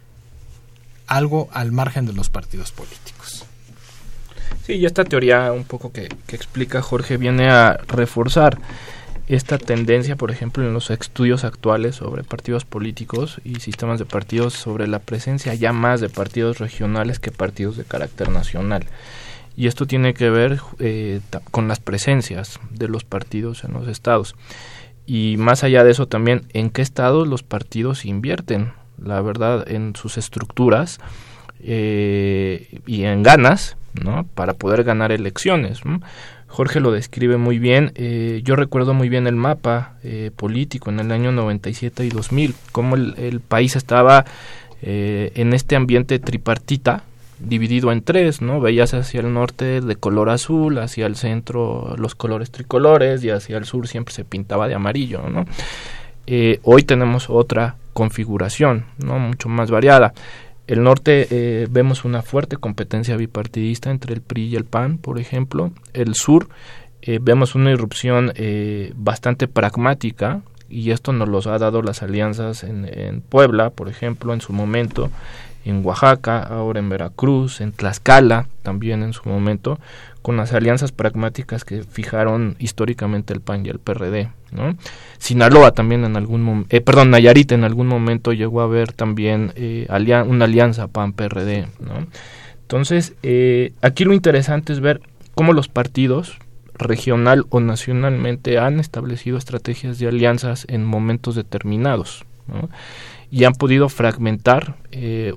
algo 1.08 1.50
al 1.52 1.72
margen 1.72 2.06
de 2.06 2.14
los 2.14 2.30
partidos 2.30 2.72
políticos. 2.72 3.46
Sí, 4.66 4.74
y 4.74 4.86
esta 4.86 5.04
teoría 5.04 5.52
un 5.52 5.64
poco 5.64 5.92
que, 5.92 6.10
explica 6.30 6.82
Jorge 6.82 7.18
viene 7.18 7.50
a 7.50 7.78
reforzar 7.88 8.58
esta 9.28 9.58
tendencia, 9.58 10.16
por 10.16 10.32
ejemplo, 10.32 10.64
en 10.64 10.74
los 10.74 10.90
estudios 10.90 11.44
actuales 11.44 11.96
sobre 11.96 12.24
partidos 12.24 12.66
políticos 12.66 13.42
y 13.44 13.60
sistemas 13.60 14.00
de 14.00 14.06
partidos, 14.06 14.54
sobre 14.54 14.88
la 14.88 15.00
presencia 15.00 15.54
ya 15.54 15.72
más 15.72 16.02
de 16.02 16.10
partidos 16.10 16.60
regionales 16.60 17.20
que 17.20 17.32
partidos 17.32 17.78
de 17.78 17.86
carácter 17.86 18.30
nacional. 18.30 18.86
Y 19.56 19.68
esto 19.68 19.88
tiene 19.88 20.14
que 20.14 20.30
ver 20.30 20.60
eh, 20.80 21.22
con 21.52 21.68
las 21.68 21.80
presencias 21.80 22.60
de 22.72 22.88
los 22.88 23.04
partidos 23.04 23.64
en 23.64 23.74
los 23.74 23.88
estados. 23.88 24.36
Y 25.06 25.36
más 25.38 25.64
allá 25.64 25.84
de 25.84 25.92
eso 25.92 26.08
también, 26.08 26.48
en 26.54 26.72
qué 26.72 26.82
estados 26.82 27.28
los 27.28 27.44
partidos 27.44 28.06
invierten, 28.06 28.74
la 29.04 29.22
verdad, 29.22 29.70
en 29.70 29.96
sus 29.96 30.18
estructuras 30.18 31.00
eh, 31.62 32.80
y 32.86 33.04
en 33.04 33.24
ganas, 33.24 33.78
¿no? 34.04 34.26
Para 34.36 34.54
poder 34.54 34.84
ganar 34.84 35.12
elecciones. 35.12 35.82
Jorge 36.56 36.80
lo 36.80 36.94
describe 36.94 37.36
muy 37.36 37.60
bien. 37.60 37.92
Eh, 37.96 38.40
yo 38.46 38.56
recuerdo 38.56 38.94
muy 38.94 39.10
bien 39.10 39.28
el 39.28 39.36
mapa 39.36 39.96
eh, 40.04 40.32
político 40.34 40.90
en 40.90 41.02
el 41.02 41.12
año 41.12 41.34
97 41.34 42.06
y 42.06 42.10
2000, 42.10 42.56
cómo 42.72 42.96
el, 42.96 43.42
país 43.46 43.76
estaba 43.76 44.24
eh, 44.82 45.34
en 45.36 45.52
este 45.52 45.76
ambiente 45.76 46.18
tripartita, 46.18 47.04
dividido 47.40 47.92
en 47.92 48.02
tres, 48.02 48.42
¿no? 48.42 48.62
Veías 48.62 48.94
hacia 48.94 49.20
el 49.20 49.34
norte 49.34 49.82
de 49.82 49.96
color 49.98 50.30
azul, 50.30 50.78
hacia 50.78 51.08
el 51.08 51.18
centro 51.18 51.94
los 51.98 52.16
colores 52.16 52.52
tricolores 52.52 53.22
y 53.26 53.32
hacia 53.32 53.58
el 53.58 53.66
sur 53.66 53.90
siempre 53.90 54.14
se 54.14 54.24
pintaba 54.24 54.70
de 54.70 54.76
amarillo, 54.76 55.28
¿no? 55.30 55.46
hoy 56.64 56.82
tenemos 56.82 57.30
otra 57.30 57.76
configuración, 57.96 58.88
¿no? 58.98 59.18
Mucho 59.18 59.48
más 59.48 59.72
variada. 59.72 60.14
El 60.68 60.84
norte 60.84 61.28
eh, 61.32 61.68
vemos 61.70 62.04
una 62.04 62.22
fuerte 62.22 62.58
competencia 62.58 63.16
bipartidista 63.16 63.90
entre 63.90 64.14
el 64.14 64.22
PRI 64.22 64.48
y 64.48 64.56
el 64.58 64.66
PAN, 64.66 64.98
por 64.98 65.18
ejemplo. 65.18 65.72
El 65.94 66.14
sur 66.14 66.50
eh, 67.02 67.20
vemos 67.22 67.56
una 67.56 67.72
irrupción 67.72 68.34
eh, 68.36 68.92
bastante 68.96 69.48
pragmática 69.48 70.42
y 70.68 70.92
esto 70.92 71.14
nos 71.14 71.30
lo 71.30 71.40
ha 71.50 71.58
dado 71.58 71.82
las 71.82 72.04
alianzas 72.04 72.66
en, 72.66 72.86
en, 72.86 73.22
Puebla, 73.22 73.70
por 73.70 73.88
ejemplo, 73.88 74.34
en 74.34 74.42
su 74.42 74.52
momento, 74.52 75.10
en 75.66 75.86
Oaxaca, 75.86 76.40
ahora 76.40 76.80
en 76.80 76.90
Veracruz, 76.90 77.60
en 77.60 77.72
Tlaxcala 77.72 78.48
también 78.64 79.04
en 79.04 79.14
su 79.14 79.28
momento, 79.28 79.80
con 80.22 80.38
las 80.38 80.54
alianzas 80.54 80.92
pragmáticas 80.92 81.66
que 81.66 81.84
fijaron 81.84 82.56
históricamente 82.60 83.34
el 83.34 83.42
PAN 83.42 83.66
y 83.66 83.70
el 83.70 83.80
PRD. 83.80 84.30
¿no? 84.52 84.76
Sinaloa 85.18 85.72
también 85.72 86.06
en 86.06 86.16
algún 86.16 86.42
momento, 86.42 86.76
eh, 86.76 86.82
perdón, 86.82 87.12
Nayarit 87.12 87.52
en 87.52 87.64
algún 87.64 87.88
momento 87.88 88.34
llegó 88.34 88.62
a 88.62 88.68
ver 88.68 88.94
también 88.94 89.52
eh, 89.56 89.88
una 90.28 90.46
alianza 90.46 90.88
PAN-PRD. 90.88 91.68
¿no? 91.80 92.08
Entonces, 92.62 93.14
eh, 93.22 93.74
aquí 93.82 94.06
lo 94.06 94.14
interesante 94.14 94.74
es 94.74 94.80
ver 94.80 95.02
cómo 95.36 95.54
los 95.54 95.68
partidos 95.68 96.40
regional 96.74 97.46
o 97.50 97.60
nacionalmente 97.60 98.58
han 98.58 98.80
establecido 98.80 99.38
estrategias 99.38 100.00
de 100.00 100.08
alianzas 100.08 100.66
en 100.70 100.86
momentos 100.86 101.36
determinados. 101.36 102.26
¿no? 102.48 102.70
Y 103.32 103.44
han 103.44 103.54
podido 103.54 103.90
fragmentar 103.90 104.76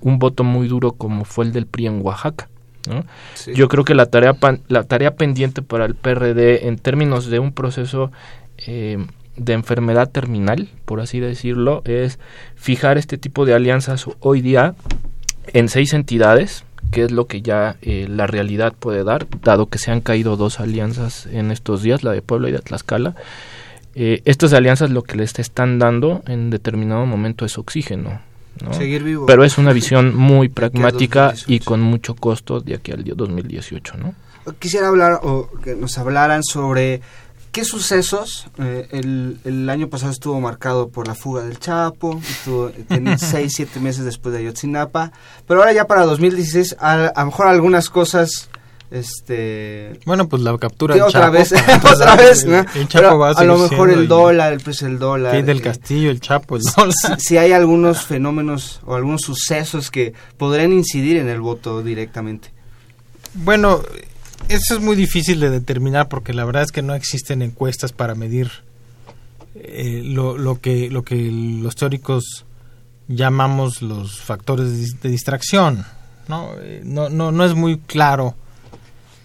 un 0.00 0.18
voto 0.18 0.44
muy 0.44 0.68
duro 0.68 0.92
como 0.92 1.24
fue 1.24 1.44
el 1.46 1.52
del 1.52 1.66
PRI 1.66 1.86
en 1.86 2.00
Oaxaca. 2.04 2.48
Yo 3.54 3.68
creo 3.68 3.84
que 3.84 3.94
la 3.94 4.06
tarea, 4.06 4.36
la 4.68 4.84
tarea 4.84 5.14
pendiente 5.14 5.62
para 5.62 5.84
el 5.84 5.94
PRD 5.94 6.68
en 6.68 6.78
términos 6.78 7.26
de 7.26 7.38
un 7.38 7.52
proceso 7.52 8.10
eh, 8.66 8.98
de 9.36 9.52
enfermedad 9.52 10.10
terminal, 10.10 10.68
por 10.84 11.00
así 11.00 11.20
decirlo, 11.20 11.82
es 11.84 12.18
fijar 12.56 12.98
este 12.98 13.18
tipo 13.18 13.44
de 13.44 13.54
alianzas 13.54 14.06
hoy 14.20 14.40
día 14.40 14.74
en 15.52 15.68
seis 15.68 15.92
entidades, 15.92 16.64
que 16.90 17.04
es 17.04 17.12
lo 17.12 17.26
que 17.26 17.42
ya 17.42 17.76
eh, 17.82 18.06
la 18.08 18.26
realidad 18.26 18.72
puede 18.78 19.04
dar, 19.04 19.26
dado 19.42 19.66
que 19.66 19.78
se 19.78 19.90
han 19.90 20.00
caído 20.00 20.36
dos 20.36 20.60
alianzas 20.60 21.26
en 21.26 21.50
estos 21.50 21.82
días, 21.82 22.02
la 22.02 22.12
de 22.12 22.22
Puebla 22.22 22.48
y 22.48 22.52
de 22.52 22.58
Tlaxcala. 22.58 23.14
Eh, 24.00 24.22
estas 24.26 24.52
alianzas 24.52 24.90
lo 24.90 25.02
que 25.02 25.16
les 25.16 25.36
están 25.40 25.80
dando 25.80 26.22
en 26.28 26.50
determinado 26.50 27.04
momento 27.04 27.44
es 27.44 27.58
oxígeno. 27.58 28.20
¿no? 28.62 28.72
Seguir 28.72 29.02
vivo. 29.02 29.26
Pero 29.26 29.42
es 29.42 29.58
una 29.58 29.72
visión 29.72 30.14
muy 30.16 30.48
pragmática 30.48 31.34
y 31.48 31.58
con 31.58 31.80
mucho 31.80 32.14
costo 32.14 32.60
de 32.60 32.76
aquí 32.76 32.92
al 32.92 33.02
2018, 33.02 33.96
¿no? 33.96 34.14
Quisiera 34.60 34.86
hablar 34.86 35.18
o 35.24 35.50
que 35.64 35.74
nos 35.74 35.98
hablaran 35.98 36.44
sobre 36.44 37.00
qué 37.50 37.64
sucesos. 37.64 38.46
Eh, 38.58 38.86
el, 38.92 39.40
el, 39.42 39.68
año 39.68 39.88
pasado 39.88 40.12
estuvo 40.12 40.40
marcado 40.40 40.90
por 40.90 41.08
la 41.08 41.16
fuga 41.16 41.42
del 41.42 41.58
Chapo, 41.58 42.20
estuvo 42.20 42.70
seis, 43.16 43.54
siete 43.56 43.80
meses 43.80 44.04
después 44.04 44.32
de 44.32 44.38
Ayotzinapa, 44.38 45.10
pero 45.48 45.58
ahora 45.58 45.72
ya 45.72 45.88
para 45.88 46.04
2016 46.04 46.76
a, 46.78 47.06
a 47.06 47.20
lo 47.20 47.26
mejor 47.26 47.48
algunas 47.48 47.90
cosas 47.90 48.48
este 48.90 49.98
bueno 50.06 50.28
pues 50.28 50.42
la 50.42 50.56
captura 50.56 50.94
del 50.94 51.04
otra 51.04 51.20
Chapo, 51.20 51.32
vez 51.32 51.54
pues, 51.82 51.94
otra 51.94 52.16
vez 52.16 52.44
¿no? 52.46 52.64
el 52.74 52.88
Chapo 52.88 53.18
va 53.18 53.30
a, 53.30 53.32
a 53.32 53.44
lo 53.44 53.58
mejor 53.58 53.90
el 53.90 54.08
dólar 54.08 54.52
el 54.52 54.60
precio 54.60 54.86
del 54.86 54.98
dólar 54.98 55.34
el 55.34 55.44
del 55.44 55.60
Castillo 55.60 56.10
el 56.10 56.20
Chapo 56.20 56.56
el 56.56 56.62
dólar. 56.62 56.94
Si, 56.94 57.26
si, 57.28 57.36
hay 57.36 57.52
algunos 57.52 58.06
fenómenos 58.06 58.80
o 58.86 58.94
algunos 58.94 59.22
sucesos 59.22 59.90
que 59.90 60.14
podrían 60.38 60.72
incidir 60.72 61.18
en 61.18 61.28
el 61.28 61.40
voto 61.40 61.82
directamente 61.82 62.50
bueno 63.34 63.82
eso 64.48 64.74
es 64.74 64.80
muy 64.80 64.96
difícil 64.96 65.40
de 65.40 65.50
determinar 65.50 66.08
porque 66.08 66.32
la 66.32 66.46
verdad 66.46 66.62
es 66.62 66.72
que 66.72 66.82
no 66.82 66.94
existen 66.94 67.42
encuestas 67.42 67.92
para 67.92 68.14
medir 68.14 68.50
eh, 69.54 70.00
lo, 70.02 70.38
lo 70.38 70.60
que 70.60 70.88
lo 70.88 71.02
que 71.02 71.30
los 71.30 71.76
teóricos 71.76 72.46
llamamos 73.06 73.82
los 73.82 74.20
factores 74.20 75.00
de 75.00 75.10
distracción 75.10 75.84
no 76.26 76.52
eh, 76.60 76.80
no 76.84 77.10
no, 77.10 77.32
no 77.32 77.44
es 77.44 77.54
muy 77.54 77.78
claro 77.78 78.34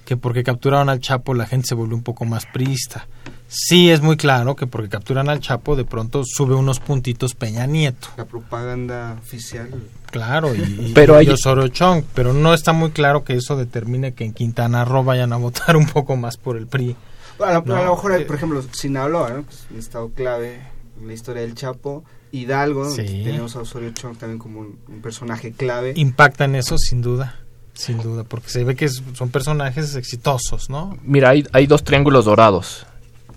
que 0.05 0.17
porque 0.17 0.43
capturaron 0.43 0.89
al 0.89 0.99
Chapo 0.99 1.33
la 1.33 1.45
gente 1.45 1.67
se 1.67 1.75
volvió 1.75 1.95
un 1.95 2.03
poco 2.03 2.25
más 2.25 2.45
prista. 2.45 3.07
Sí 3.47 3.89
es 3.91 4.01
muy 4.01 4.17
claro 4.17 4.55
que 4.55 4.65
porque 4.67 4.89
capturan 4.89 5.29
al 5.29 5.39
Chapo 5.39 5.75
de 5.75 5.85
pronto 5.85 6.23
sube 6.25 6.55
unos 6.55 6.79
puntitos 6.79 7.35
Peña 7.35 7.65
Nieto. 7.67 8.07
La 8.17 8.25
propaganda 8.25 9.17
oficial. 9.21 9.69
Claro, 10.11 10.53
y, 10.55 10.91
pero 10.95 11.15
y 11.21 11.27
hay... 11.27 11.29
Osorio 11.29 11.67
Chong, 11.67 12.03
pero 12.13 12.33
no 12.33 12.53
está 12.53 12.73
muy 12.73 12.91
claro 12.91 13.23
que 13.23 13.33
eso 13.33 13.55
determine 13.55 14.13
que 14.13 14.25
en 14.25 14.33
Quintana 14.33 14.85
Roo 14.85 15.03
vayan 15.03 15.33
a 15.33 15.37
votar 15.37 15.75
un 15.77 15.85
poco 15.87 16.15
más 16.15 16.37
por 16.37 16.57
el 16.57 16.67
PRI. 16.67 16.95
Bueno, 17.37 17.63
No, 17.65 17.75
a 17.75 17.83
lo 17.83 17.91
mejor, 17.95 18.13
eh, 18.13 18.21
por 18.25 18.35
ejemplo, 18.35 18.63
Sinaloa, 18.71 19.29
¿no? 19.31 19.43
Pues, 19.43 19.65
un 19.71 19.79
estado 19.79 20.09
clave 20.09 20.61
en 20.99 21.07
la 21.07 21.13
historia 21.13 21.41
del 21.41 21.55
Chapo. 21.55 22.03
Hidalgo, 22.31 22.89
Sí. 22.89 23.03
tenemos 23.23 23.55
a 23.55 23.59
Osorio 23.61 23.91
Chong 23.91 24.17
también 24.17 24.39
como 24.39 24.59
un, 24.61 24.79
un 24.87 25.01
personaje 25.01 25.51
clave. 25.51 25.93
Impacta 25.95 26.45
en 26.45 26.55
eso 26.55 26.77
sin 26.79 27.01
duda, 27.03 27.39
sin 27.73 28.01
duda, 28.01 28.23
porque 28.23 28.49
se 28.49 28.63
ve 28.63 28.75
que 28.75 28.87
son 28.89 29.29
personajes 29.29 29.95
exitosos, 29.95 30.69
¿no? 30.69 30.97
Mira, 31.03 31.29
hay, 31.29 31.45
hay 31.53 31.67
dos 31.67 31.83
triángulos 31.83 32.25
dorados 32.25 32.85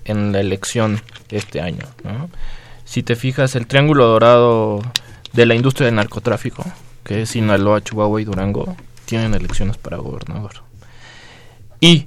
en 0.07 0.33
la 0.33 0.41
elección 0.41 1.01
este 1.31 1.61
año. 1.61 1.85
¿no? 2.05 2.31
Si 2.85 3.03
te 3.03 3.17
fijas, 3.17 3.55
el 3.57 3.67
triángulo 3.67 4.07
dorado 4.07 4.81
de 5.33 5.47
la 5.47 5.55
industria 5.55 5.87
del 5.87 5.97
narcotráfico, 5.97 6.65
que 7.05 7.23
es 7.23 7.31
Sinaloa, 7.31 7.83
Chihuahua 7.83 8.21
y 8.21 8.25
Durango, 8.25 8.77
tienen 9.05 9.35
elecciones 9.35 9.77
para 9.77 9.99
gobernador. 9.99 10.53
Y, 11.81 12.07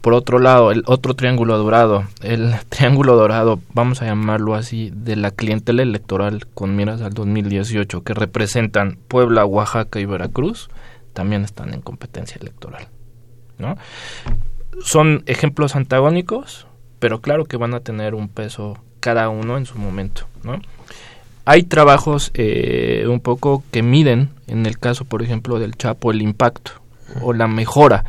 por 0.00 0.14
otro 0.14 0.38
lado, 0.38 0.72
el 0.72 0.82
otro 0.86 1.14
triángulo 1.14 1.56
dorado, 1.58 2.04
el 2.22 2.54
triángulo 2.68 3.16
dorado, 3.16 3.60
vamos 3.72 4.02
a 4.02 4.06
llamarlo 4.06 4.54
así, 4.54 4.90
de 4.94 5.16
la 5.16 5.30
clientela 5.30 5.82
electoral 5.82 6.46
con 6.54 6.76
miras 6.76 7.00
al 7.02 7.14
2018, 7.14 8.02
que 8.02 8.14
representan 8.14 8.98
Puebla, 9.08 9.44
Oaxaca 9.44 10.00
y 10.00 10.04
Veracruz, 10.04 10.68
también 11.16 11.42
están 11.42 11.72
en 11.74 11.80
competencia 11.80 12.36
electoral. 12.40 12.86
¿no? 13.58 13.76
Son 14.84 15.22
ejemplos 15.26 15.74
antagónicos, 15.74 16.66
pero 16.98 17.20
claro 17.22 17.46
que 17.46 17.56
van 17.56 17.72
a 17.74 17.80
tener 17.80 18.14
un 18.14 18.28
peso 18.28 18.78
cada 19.00 19.30
uno 19.30 19.56
en 19.56 19.64
su 19.66 19.78
momento, 19.78 20.26
¿no? 20.44 20.60
Hay 21.46 21.62
trabajos 21.62 22.32
eh, 22.34 23.06
un 23.08 23.20
poco 23.20 23.62
que 23.70 23.82
miden, 23.82 24.30
en 24.48 24.66
el 24.66 24.78
caso, 24.78 25.04
por 25.04 25.22
ejemplo, 25.22 25.58
del 25.58 25.76
Chapo, 25.76 26.10
el 26.10 26.20
impacto 26.20 26.72
o 27.22 27.32
la 27.32 27.46
mejora 27.46 28.04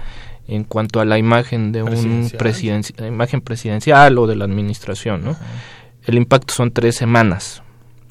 en 0.47 0.63
cuanto 0.63 0.99
a 0.99 1.05
la 1.05 1.17
imagen 1.19 1.71
de 1.71 1.83
un 1.83 1.89
Presidencial. 1.89 2.39
presidenci- 2.41 3.07
imagen 3.07 3.41
presidencial 3.41 4.17
o 4.17 4.25
de 4.27 4.35
la 4.35 4.45
administración, 4.45 5.23
¿no? 5.23 5.35
El 6.03 6.15
impacto 6.17 6.53
son 6.53 6.71
tres 6.71 6.95
semanas, 6.95 7.61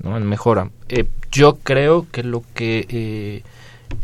¿no? 0.02 0.16
En 0.16 0.24
mejora. 0.26 0.70
Eh, 0.88 1.06
yo 1.32 1.56
creo 1.56 2.06
que 2.12 2.22
lo 2.22 2.42
que 2.54 2.86
eh, 2.88 3.42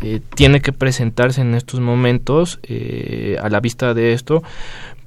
eh, 0.00 0.20
tiene 0.34 0.60
que 0.60 0.72
presentarse 0.72 1.40
en 1.40 1.54
estos 1.54 1.80
momentos, 1.80 2.58
eh, 2.64 3.36
a 3.42 3.48
la 3.48 3.60
vista 3.60 3.94
de 3.94 4.12
esto, 4.12 4.42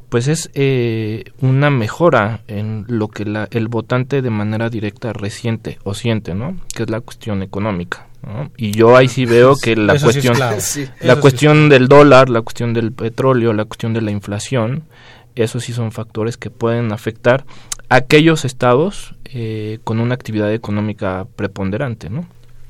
pues 0.09 0.27
es 0.27 0.49
eh, 0.53 1.23
una 1.41 1.69
mejora 1.69 2.41
en 2.47 2.85
lo 2.87 3.07
que 3.09 3.25
la- 3.25 3.47
el 3.51 3.67
votante 3.67 4.21
de 4.21 4.29
manera 4.29 4.69
directa 4.69 5.11
resiente 5.13 5.79
o 5.83 5.93
siente, 5.93 6.33
¿no? 6.35 6.55
Que 6.73 6.83
es 6.83 6.89
la 6.89 7.01
cuestión 7.01 7.41
económica. 7.43 8.07
¿no? 8.25 8.49
Y 8.57 8.71
yo 8.71 8.95
ahí 8.97 9.07
sí 9.07 9.25
veo 9.25 9.55
que 9.55 9.75
la 9.75 9.93
Eso 9.95 10.11
sí 10.11 10.19
es 10.19 10.25
cuestión. 10.25 10.61
Sí. 10.61 10.87
La 11.01 11.15
sí 11.15 11.21
cuestión 11.21 11.63
es 11.65 11.69
del 11.69 11.87
dólar, 11.87 12.29
la 12.29 12.41
cuestión 12.41 12.73
del 12.73 12.91
petróleo, 12.91 13.53
la 13.53 13.65
cuestión 13.65 13.93
de 13.93 14.01
la 14.01 14.09
inflación, 14.11 14.83
esos 15.35 15.63
sí 15.65 15.73
son 15.73 15.91
factores 15.91 16.37
que 16.37 16.49
pueden 16.49 16.91
afectar 16.91 17.45
a 17.89 17.95
aquellos 17.97 18.43
estados 18.45 19.13
eh, 19.25 19.77
con 19.83 19.99
una 19.99 20.15
actividad 20.15 20.51
económica 20.53 21.27
preponderante, 21.35 22.09
¿no? 22.09 22.25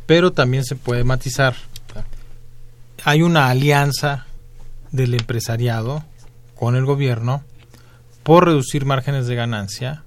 pero 0.07 0.31
también 0.31 0.63
se 0.65 0.75
puede 0.75 1.03
matizar. 1.03 1.55
Hay 3.07 3.21
una 3.21 3.49
alianza 3.49 4.25
del 4.91 5.13
empresariado 5.13 6.03
con 6.55 6.75
el 6.75 6.85
gobierno 6.85 7.43
por 8.23 8.45
reducir 8.45 8.85
márgenes 8.85 9.27
de 9.27 9.35
ganancia, 9.35 10.03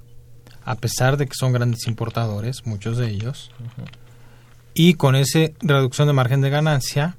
a 0.65 0.75
pesar 0.75 1.17
de 1.17 1.27
que 1.27 1.35
son 1.39 1.53
grandes 1.53 1.87
importadores, 1.87 2.67
muchos 2.67 2.99
de 2.99 3.09
ellos, 3.09 3.53
y 4.75 4.95
con 4.95 5.15
esa 5.15 5.39
reducción 5.61 6.09
de 6.09 6.15
margen 6.15 6.41
de 6.41 6.51
ganancia, 6.51 7.17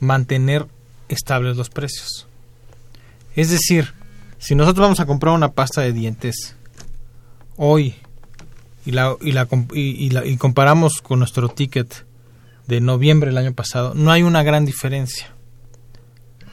mantener 0.00 0.66
estables 1.08 1.56
los 1.56 1.70
precios. 1.70 2.26
Es 3.36 3.50
decir, 3.50 3.94
si 4.38 4.56
nosotros 4.56 4.82
vamos 4.82 5.00
a 5.00 5.06
comprar 5.06 5.34
una 5.34 5.52
pasta 5.52 5.80
de 5.82 5.92
dientes 5.92 6.56
hoy 7.56 7.94
y 8.84 8.90
la, 8.90 9.14
y 9.20 9.30
la, 9.32 9.46
y, 9.72 9.80
y 9.80 10.10
la- 10.10 10.24
comparamos 10.38 11.00
con 11.00 11.20
nuestro 11.20 11.48
ticket 11.48 12.04
de 12.68 12.80
noviembre 12.80 13.30
del 13.30 13.38
año 13.38 13.52
pasado, 13.54 13.94
no 13.94 14.12
hay 14.12 14.22
una 14.22 14.42
gran 14.44 14.64
diferencia, 14.64 15.28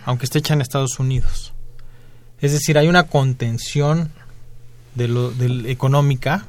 aunque 0.06 0.25
esté 0.25 0.39
hecha 0.39 0.54
en 0.56 0.62
Estados 0.62 0.97
Unidos. 0.99 1.54
Es 2.41 2.51
decir, 2.51 2.78
hay 2.78 2.88
una 2.88 3.04
contención 3.04 4.12
de 4.95 5.08
lo, 5.08 5.32
del- 5.32 5.65
económica 5.67 6.45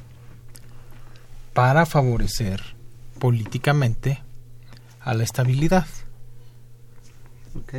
para 1.53 1.87
favorecer 1.87 2.63
políticamente 3.19 4.23
a 5.01 5.15
la 5.15 5.25
estabilidad, 5.25 5.87
Ok. 7.57 7.75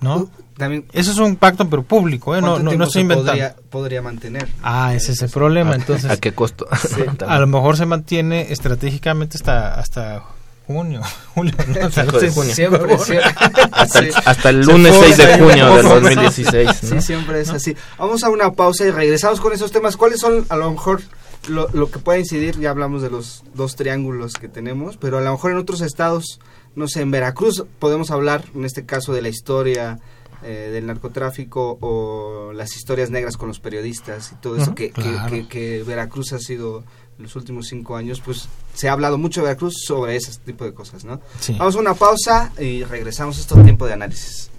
¿no? 0.00 0.30
También, 0.56 0.84
Eso 0.92 1.12
es 1.12 1.18
un 1.18 1.36
pacto 1.36 1.68
pero 1.70 1.82
público, 1.84 2.34
¿eh? 2.36 2.40
no, 2.42 2.52
¿cuánto 2.54 2.72
no, 2.72 2.76
no 2.78 2.86
se 2.90 3.00
inventando. 3.00 3.30
podría, 3.30 3.56
podría 3.70 4.02
mantener? 4.02 4.48
Ah, 4.62 4.94
ese 4.94 5.12
es 5.12 5.22
el 5.22 5.30
problema, 5.30 5.74
entonces 5.74 6.10
¿A 6.10 6.16
qué 6.18 6.32
costo? 6.32 6.66
a 7.26 7.38
lo 7.38 7.46
mejor 7.46 7.76
se 7.76 7.86
mantiene 7.86 8.50
estratégicamente 8.52 9.36
hasta 9.38 9.74
hasta 9.74 10.24
junio, 10.66 11.00
julio, 11.34 11.54
¿no? 11.66 11.74
De 11.74 11.86
ese- 11.86 12.30
junio. 12.30 12.54
Siempre, 12.54 12.98
siempre. 12.98 13.30
hasta, 13.72 13.98
el, 14.00 14.14
hasta 14.24 14.52
lunes 14.52 14.94
fue 14.94 15.06
6 15.12 15.16
de 15.16 15.38
junio 15.38 15.74
del 15.74 15.82
poco. 15.84 15.94
2016. 16.00 16.82
¿no? 16.84 16.88
Sí, 17.00 17.00
siempre 17.06 17.40
es 17.40 17.50
así. 17.50 17.76
Vamos 17.98 18.22
a 18.24 18.30
una 18.30 18.52
pausa 18.52 18.84
y 18.86 18.90
regresamos 18.90 19.40
con 19.40 19.52
esos 19.52 19.72
temas. 19.72 19.96
¿Cuáles 19.96 20.20
son 20.20 20.46
a 20.48 20.56
lo 20.56 20.70
mejor 20.70 21.02
lo, 21.48 21.68
lo 21.72 21.90
que 21.90 21.98
puede 21.98 22.20
incidir? 22.20 22.58
Ya 22.60 22.70
hablamos 22.70 23.02
de 23.02 23.10
los 23.10 23.42
dos 23.54 23.74
triángulos 23.76 24.34
que 24.34 24.48
tenemos, 24.48 24.96
pero 24.96 25.18
a 25.18 25.20
lo 25.20 25.32
mejor 25.32 25.50
en 25.52 25.56
otros 25.58 25.80
estados, 25.80 26.38
no 26.76 26.86
sé, 26.88 27.00
en 27.00 27.10
Veracruz 27.10 27.64
podemos 27.78 28.10
hablar, 28.10 28.44
en 28.54 28.64
este 28.64 28.84
caso, 28.86 29.12
de 29.12 29.22
la 29.22 29.28
historia 29.28 29.98
eh, 30.42 30.70
del 30.72 30.86
narcotráfico 30.86 31.78
o 31.82 32.52
las 32.54 32.74
historias 32.76 33.10
negras 33.10 33.36
con 33.36 33.48
los 33.48 33.60
periodistas 33.60 34.32
y 34.32 34.36
todo 34.36 34.56
eso 34.56 34.74
que, 34.74 34.90
que- 34.90 35.02
claro. 35.02 35.28
que, 35.30 35.48
que 35.48 35.82
Veracruz 35.82 36.32
ha 36.32 36.38
sido 36.38 36.84
los 37.20 37.36
últimos 37.36 37.68
cinco 37.68 37.96
años, 37.96 38.20
pues 38.24 38.48
se 38.74 38.88
ha 38.88 38.92
hablado 38.92 39.18
mucho 39.18 39.40
de 39.40 39.48
Veracruz 39.48 39.82
sobre 39.86 40.16
ese 40.16 40.32
tipo 40.40 40.64
de 40.64 40.74
cosas, 40.74 41.04
¿no? 41.04 41.20
Sí. 41.40 41.54
Vamos 41.58 41.76
a 41.76 41.78
una 41.78 41.94
pausa 41.94 42.52
y 42.58 42.84
regresamos 42.84 43.36
a 43.38 43.40
este 43.40 43.62
tiempo 43.62 43.86
de 43.86 43.92
análisis. 43.94 44.50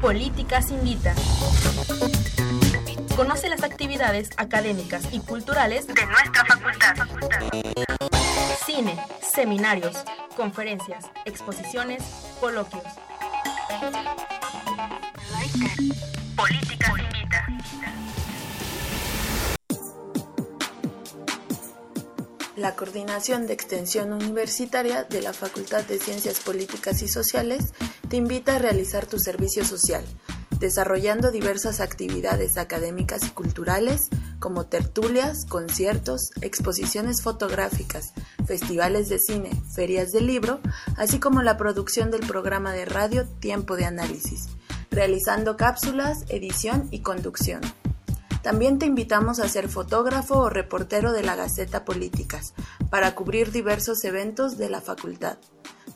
Políticas 0.00 0.70
Invita. 0.70 1.14
Conoce 3.16 3.48
las 3.48 3.62
actividades 3.62 4.28
académicas 4.36 5.04
y 5.10 5.20
culturales 5.20 5.86
de 5.86 6.06
nuestra 6.06 6.44
facultad. 6.44 6.96
Cine, 8.66 8.98
seminarios, 9.22 9.96
conferencias, 10.36 11.06
exposiciones, 11.24 12.02
coloquios. 12.40 12.82
Políticas 16.36 16.90
Invita. 16.98 17.46
La 22.66 22.74
Coordinación 22.74 23.46
de 23.46 23.52
Extensión 23.52 24.12
Universitaria 24.12 25.04
de 25.04 25.22
la 25.22 25.32
Facultad 25.32 25.84
de 25.84 26.00
Ciencias 26.00 26.40
Políticas 26.40 27.00
y 27.00 27.06
Sociales 27.06 27.72
te 28.08 28.16
invita 28.16 28.56
a 28.56 28.58
realizar 28.58 29.06
tu 29.06 29.20
servicio 29.20 29.64
social, 29.64 30.04
desarrollando 30.58 31.30
diversas 31.30 31.78
actividades 31.78 32.58
académicas 32.58 33.24
y 33.24 33.30
culturales 33.30 34.08
como 34.40 34.66
tertulias, 34.66 35.46
conciertos, 35.48 36.30
exposiciones 36.40 37.22
fotográficas, 37.22 38.12
festivales 38.44 39.08
de 39.08 39.20
cine, 39.20 39.50
ferias 39.72 40.10
de 40.10 40.22
libro, 40.22 40.58
así 40.96 41.20
como 41.20 41.42
la 41.42 41.56
producción 41.56 42.10
del 42.10 42.26
programa 42.26 42.72
de 42.72 42.84
radio 42.84 43.28
Tiempo 43.38 43.76
de 43.76 43.84
Análisis, 43.84 44.48
realizando 44.90 45.56
cápsulas, 45.56 46.24
edición 46.30 46.88
y 46.90 47.02
conducción. 47.02 47.60
También 48.46 48.78
te 48.78 48.86
invitamos 48.86 49.40
a 49.40 49.48
ser 49.48 49.68
fotógrafo 49.68 50.38
o 50.38 50.48
reportero 50.48 51.10
de 51.10 51.24
la 51.24 51.34
Gaceta 51.34 51.84
Políticas 51.84 52.54
para 52.90 53.16
cubrir 53.16 53.50
diversos 53.50 54.04
eventos 54.04 54.56
de 54.56 54.70
la 54.70 54.80
facultad. 54.80 55.38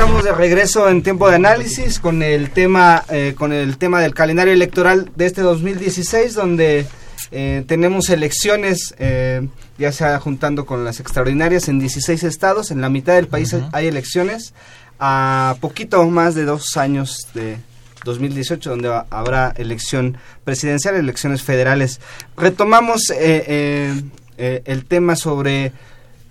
Estamos 0.00 0.24
de 0.24 0.32
regreso 0.32 0.88
en 0.88 1.02
tiempo 1.02 1.28
de 1.28 1.36
análisis 1.36 2.00
con 2.00 2.22
el 2.22 2.48
tema 2.52 3.04
eh, 3.10 3.34
con 3.36 3.52
el 3.52 3.76
tema 3.76 4.00
del 4.00 4.14
calendario 4.14 4.54
electoral 4.54 5.10
de 5.14 5.26
este 5.26 5.42
2016 5.42 6.32
donde 6.32 6.86
eh, 7.30 7.64
tenemos 7.66 8.08
elecciones 8.08 8.94
eh, 8.98 9.46
ya 9.76 9.92
sea 9.92 10.18
juntando 10.18 10.64
con 10.64 10.86
las 10.86 11.00
extraordinarias 11.00 11.68
en 11.68 11.80
16 11.80 12.22
estados. 12.22 12.70
En 12.70 12.80
la 12.80 12.88
mitad 12.88 13.12
del 13.12 13.28
país 13.28 13.52
hay, 13.52 13.68
hay 13.72 13.86
elecciones. 13.88 14.54
A 14.98 15.56
poquito 15.60 16.02
más 16.08 16.34
de 16.34 16.46
dos 16.46 16.78
años 16.78 17.28
de 17.34 17.58
2018 18.06 18.70
donde 18.70 18.88
va- 18.88 19.06
habrá 19.10 19.52
elección 19.58 20.16
presidencial 20.44 20.94
elecciones 20.94 21.42
federales. 21.42 22.00
Retomamos 22.38 23.02
el 23.10 24.84
tema 24.88 25.14
sobre 25.14 25.72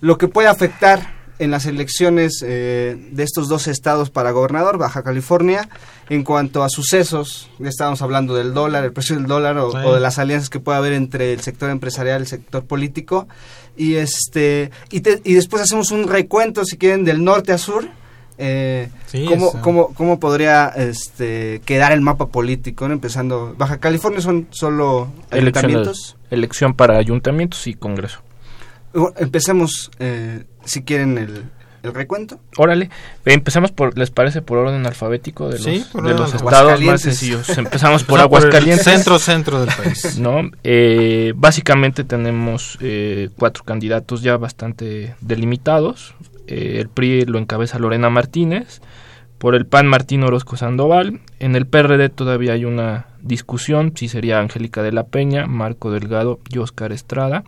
lo 0.02 0.18
que 0.18 0.28
puede 0.28 0.48
afectar 0.48 1.19
en 1.40 1.52
las 1.52 1.66
elecciones 1.66 2.44
eh, 2.46 2.96
de 3.12 3.24
estos 3.24 3.48
dos 3.48 3.68
estados 3.68 4.10
para 4.10 4.32
gobernador, 4.32 4.78
Baja 4.78 5.04
California, 5.04 5.70
en 6.10 6.24
cuanto 6.24 6.64
a 6.64 6.70
sucesos, 6.70 7.50
ya 7.60 7.70
estábamos 7.70 8.02
hablando 8.02 8.36
del 8.36 8.54
dólar, 8.54 8.84
el 8.84 8.92
precio 8.94 9.16
del 9.16 9.26
dólar 9.26 9.58
o, 9.58 9.72
Sí. 9.72 9.78
o 9.86 9.94
de 9.96 10.00
las 10.02 10.20
alianzas 10.20 10.50
que 10.50 10.60
puede 10.60 10.78
haber 10.78 10.94
entre 10.94 11.34
el 11.34 11.40
sector 11.42 11.70
empresarial 11.70 12.20
y 12.20 12.24
el 12.24 12.28
sector 12.28 12.66
político, 12.66 13.28
y 13.78 13.96
este 13.96 14.72
y, 14.92 15.00
te- 15.02 15.22
y 15.24 15.34
después 15.34 15.64
hacemos 15.64 15.92
un 15.92 16.08
recuento, 16.08 16.66
si 16.66 16.78
quieren, 16.78 17.06
del 17.06 17.24
norte 17.24 17.54
a 17.54 17.58
sur, 17.58 17.88
eh, 18.38 18.90
Sí, 19.08 19.26
cómo, 19.26 19.52
cómo, 19.62 19.94
cómo 19.94 20.20
podría 20.20 20.68
este, 20.70 21.62
quedar 21.66 21.92
el 21.92 22.02
mapa 22.02 22.28
político, 22.28 22.88
¿no? 22.88 22.94
empezando, 22.94 23.54
Baja 23.58 23.80
California 23.80 24.22
son 24.22 24.48
solo 24.52 25.10
ayuntamientos. 25.32 26.16
Elecciones- 26.16 26.16
elección 26.32 26.74
para 26.74 26.98
ayuntamientos 26.98 27.66
y 27.68 27.74
congreso. 27.74 28.20
Empecemos, 29.18 29.92
eh, 30.00 30.44
si 30.66 30.84
quieren, 30.84 31.18
el, 31.18 31.44
el 31.84 31.94
recuento. 31.94 32.40
Órale, 32.58 32.90
empezamos 33.26 33.72
por, 33.72 33.98
¿les 33.98 34.12
parece 34.12 34.42
por 34.42 34.58
orden 34.58 34.86
alfabético 34.86 35.48
de 35.48 35.54
los, 35.54 35.64
Sí, 35.64 35.86
por 35.92 36.04
de 36.04 36.14
orden 36.14 36.22
los 36.24 36.34
alfabético. 36.34 36.50
estados 36.50 36.72
más 36.72 36.80
Aguascalientes. 36.82 37.02
sencillos? 37.02 37.58
Empezamos 37.58 38.04
por 38.04 38.20
Empezamos 38.20 38.40
por 38.40 38.50
el 38.50 38.56
Aguascalientes. 38.56 38.84
centro, 38.86 39.20
centro 39.20 39.62
del 39.66 39.70
país. 39.76 40.18
¿no? 40.20 40.50
Eh, 40.64 41.34
básicamente 41.36 42.04
tenemos 42.04 42.78
eh, 42.82 43.30
cuatro 43.38 43.64
candidatos 43.64 44.22
ya 44.22 44.38
bastante 44.38 45.16
delimitados. 45.22 46.16
Eh, 46.48 46.78
el 46.80 46.90
PRI 46.90 47.26
lo 47.26 47.38
encabeza 47.38 47.78
Lorena 47.80 48.10
Martínez, 48.10 48.82
por 49.38 49.56
el 49.56 49.66
PAN 49.68 49.88
Martín 49.88 50.24
Orozco 50.24 50.58
Sandoval, 50.58 51.22
en 51.40 51.56
el 51.56 51.66
PRD 51.68 52.10
todavía 52.10 52.54
hay 52.54 52.66
una 52.66 53.06
discusión 53.22 53.94
si 53.96 54.10
sería 54.10 54.40
Angélica 54.40 54.82
de 54.84 54.92
la 54.92 55.04
Peña, 55.06 55.46
Marco 55.46 55.92
Delgado 55.92 56.40
y 56.50 56.58
Oscar 56.58 56.92
Estrada. 56.92 57.44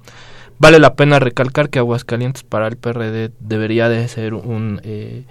Vale 0.62 0.78
la 0.78 0.94
pena 0.94 1.18
recalcar 1.18 1.70
que 1.72 1.80
Aguascalientes 1.80 2.44
para 2.44 2.68
el 2.68 2.78
PRD 2.78 3.32
debería 3.40 3.90
de 3.90 4.08
ser 4.08 4.36
un 4.36 4.80
eh, 4.84 5.24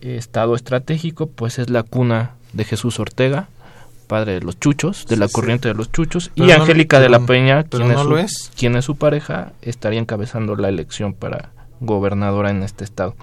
estado 0.00 0.54
estratégico, 0.56 1.26
pues 1.26 1.58
es 1.58 1.68
la 1.68 1.82
cuna 1.82 2.30
de 2.54 2.64
Jesús 2.64 2.98
Ortega, 2.98 3.48
padre 4.06 4.32
de 4.32 4.40
los 4.40 4.58
chuchos, 4.58 5.04
de 5.06 5.18
la 5.18 5.28
sí. 5.28 5.34
corriente 5.34 5.68
de 5.68 5.74
los 5.74 5.92
chuchos, 5.92 6.30
Pero 6.34 6.46
y 6.48 6.52
no- 6.52 6.62
Angélica 6.62 7.00
de 7.00 7.10
la 7.10 7.20
Peña, 7.20 7.64
quien, 7.64 7.86
no 7.88 7.90
es 7.90 8.06
lo 8.06 8.12
su, 8.12 8.16
es. 8.16 8.50
quien 8.58 8.74
es 8.76 8.86
su 8.86 8.96
pareja, 8.96 9.52
estaría 9.60 10.00
encabezando 10.00 10.56
la 10.56 10.70
elección 10.70 11.12
para 11.12 11.50
gobernadora 11.80 12.48
en 12.48 12.62
este 12.62 12.84
estado. 12.84 13.14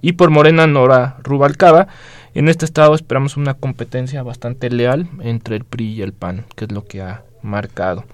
Y 0.00 0.14
por 0.14 0.30
Morena 0.30 0.66
Nora 0.66 1.18
Rubalcaba, 1.22 1.86
en 2.34 2.48
este 2.48 2.64
estado 2.64 2.96
esperamos 2.96 3.36
una 3.36 3.54
competencia 3.54 4.24
bastante 4.24 4.68
leal 4.68 5.08
entre 5.20 5.54
el 5.54 5.64
PRI 5.64 5.92
y 5.92 6.02
el 6.02 6.12
PAN, 6.12 6.44
que 6.56 6.64
es 6.64 6.72
lo 6.72 6.84
que 6.84 7.02
ha 7.02 7.22
marcado. 7.42 8.04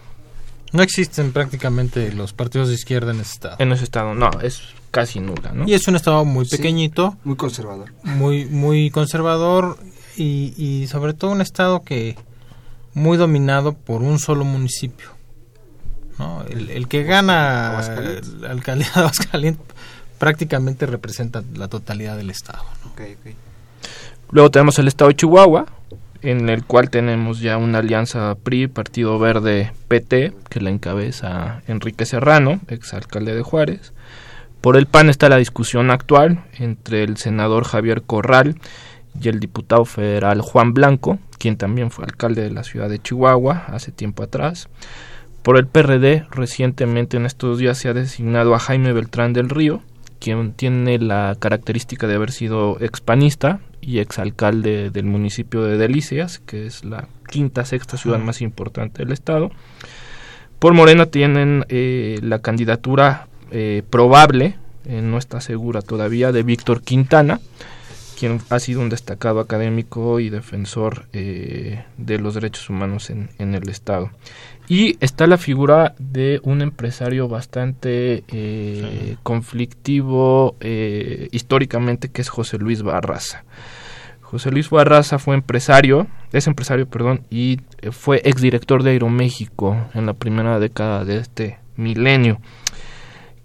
No 0.74 0.82
existen 0.82 1.32
prácticamente 1.32 2.12
los 2.12 2.32
partidos 2.32 2.68
de 2.68 2.74
izquierda 2.74 3.12
en 3.12 3.20
ese 3.20 3.32
estado. 3.32 3.56
En 3.60 3.72
ese 3.72 3.84
estado, 3.84 4.14
no, 4.14 4.28
es 4.42 4.60
casi 4.90 5.20
nula, 5.20 5.52
¿no? 5.52 5.66
Y 5.66 5.74
es 5.74 5.88
un 5.88 5.96
estado 5.96 6.24
muy 6.24 6.44
Sí, 6.46 6.56
pequeño, 6.56 6.90
muy 7.24 7.36
conservador. 7.36 7.92
muy 8.02 8.44
muy 8.44 8.90
conservador 8.90 9.78
y, 10.16 10.52
y 10.56 10.86
sobre 10.88 11.14
todo 11.14 11.30
un 11.30 11.40
estado 11.40 11.82
que 11.82 12.16
muy 12.92 13.16
dominado 13.16 13.72
por 13.72 14.02
un 14.02 14.18
solo 14.18 14.44
municipio. 14.44 15.08
¿no? 16.18 16.42
El, 16.44 16.70
el 16.70 16.86
que 16.88 17.02
gana 17.04 17.80
la 18.40 18.50
alcaldía 18.50 18.88
de 18.94 19.00
Aguascalientes 19.00 19.66
prácticamente 20.18 20.86
representa 20.86 21.42
la 21.54 21.68
totalidad 21.68 22.16
del 22.16 22.30
estado. 22.30 22.64
Luego 24.30 24.50
tenemos 24.50 24.78
el 24.78 24.88
estado 24.88 25.08
de 25.10 25.16
Chihuahua, 25.16 25.66
en 26.24 26.48
el 26.48 26.64
cual 26.64 26.88
tenemos 26.88 27.40
ya 27.40 27.58
una 27.58 27.78
alianza 27.78 28.34
PRI, 28.42 28.66
Partido 28.66 29.18
Verde 29.18 29.72
PT, 29.88 30.32
que 30.48 30.60
la 30.60 30.70
encabeza 30.70 31.62
Enrique 31.68 32.06
Serrano, 32.06 32.60
exalcalde 32.68 33.34
de 33.34 33.42
Juárez. 33.42 33.92
Por 34.62 34.78
el 34.78 34.86
PAN 34.86 35.10
está 35.10 35.28
la 35.28 35.36
discusión 35.36 35.90
actual 35.90 36.42
entre 36.58 37.02
el 37.02 37.18
senador 37.18 37.64
Javier 37.64 38.02
Corral 38.02 38.56
y 39.20 39.28
el 39.28 39.38
diputado 39.38 39.84
federal 39.84 40.40
Juan 40.40 40.72
Blanco, 40.72 41.18
quien 41.38 41.58
también 41.58 41.90
fue 41.90 42.06
alcalde 42.06 42.42
de 42.42 42.50
la 42.50 42.64
ciudad 42.64 42.88
de 42.88 42.98
Chihuahua 42.98 43.66
hace 43.68 43.92
tiempo 43.92 44.22
atrás. 44.22 44.70
Por 45.42 45.58
el 45.58 45.66
PRD, 45.66 46.24
recientemente 46.30 47.18
en 47.18 47.26
estos 47.26 47.58
días 47.58 47.76
se 47.76 47.90
ha 47.90 47.92
designado 47.92 48.54
a 48.54 48.58
Jaime 48.58 48.94
Beltrán 48.94 49.34
del 49.34 49.50
Río, 49.50 49.82
quien 50.18 50.54
tiene 50.54 50.98
la 50.98 51.36
característica 51.38 52.06
de 52.06 52.14
haber 52.14 52.32
sido 52.32 52.80
expanista 52.80 53.60
y 53.86 53.98
exalcalde 53.98 54.90
del 54.90 55.04
municipio 55.04 55.62
de 55.62 55.76
Delicias, 55.76 56.38
que 56.38 56.66
es 56.66 56.84
la 56.84 57.08
quinta, 57.28 57.64
sexta 57.64 57.96
ciudad 57.96 58.18
más 58.18 58.40
importante 58.40 59.02
del 59.02 59.12
estado. 59.12 59.50
Por 60.58 60.72
Morena 60.72 61.06
tienen 61.06 61.66
eh, 61.68 62.18
la 62.22 62.38
candidatura 62.40 63.28
eh, 63.50 63.82
probable, 63.90 64.56
eh, 64.86 65.02
no 65.02 65.18
está 65.18 65.40
segura 65.40 65.82
todavía, 65.82 66.32
de 66.32 66.42
Víctor 66.42 66.82
Quintana, 66.82 67.40
quien 68.18 68.40
ha 68.48 68.58
sido 68.60 68.80
un 68.80 68.88
destacado 68.88 69.40
académico 69.40 70.20
y 70.20 70.30
defensor 70.30 71.08
de 71.10 72.18
los 72.20 72.34
derechos 72.34 72.70
humanos 72.70 73.10
en, 73.10 73.28
en, 73.38 73.54
el 73.54 73.68
Estado. 73.68 74.10
Y 74.66 74.96
está 75.00 75.26
la 75.26 75.36
figura 75.36 75.94
de 75.98 76.40
un 76.42 76.62
empresario 76.62 77.28
bastante 77.28 78.24
conflictivo 79.22 80.56
históricamente, 80.60 82.08
que 82.08 82.22
es 82.22 82.28
José 82.28 82.58
Luis 82.58 82.82
Barraza. 82.82 83.44
José 84.34 84.50
Luis 84.50 84.68
Barraza 84.68 85.20
fue 85.20 85.36
empresario, 85.36 86.08
es 86.32 86.48
empresario, 86.48 86.88
perdón, 86.88 87.22
y 87.30 87.60
eh, 87.82 87.92
fue 87.92 88.20
exdirector 88.24 88.82
de 88.82 88.90
Aeroméxico 88.90 89.76
en 89.94 90.06
la 90.06 90.14
primera 90.14 90.58
década 90.58 91.04
de 91.04 91.18
este 91.18 91.58
milenio. 91.76 92.40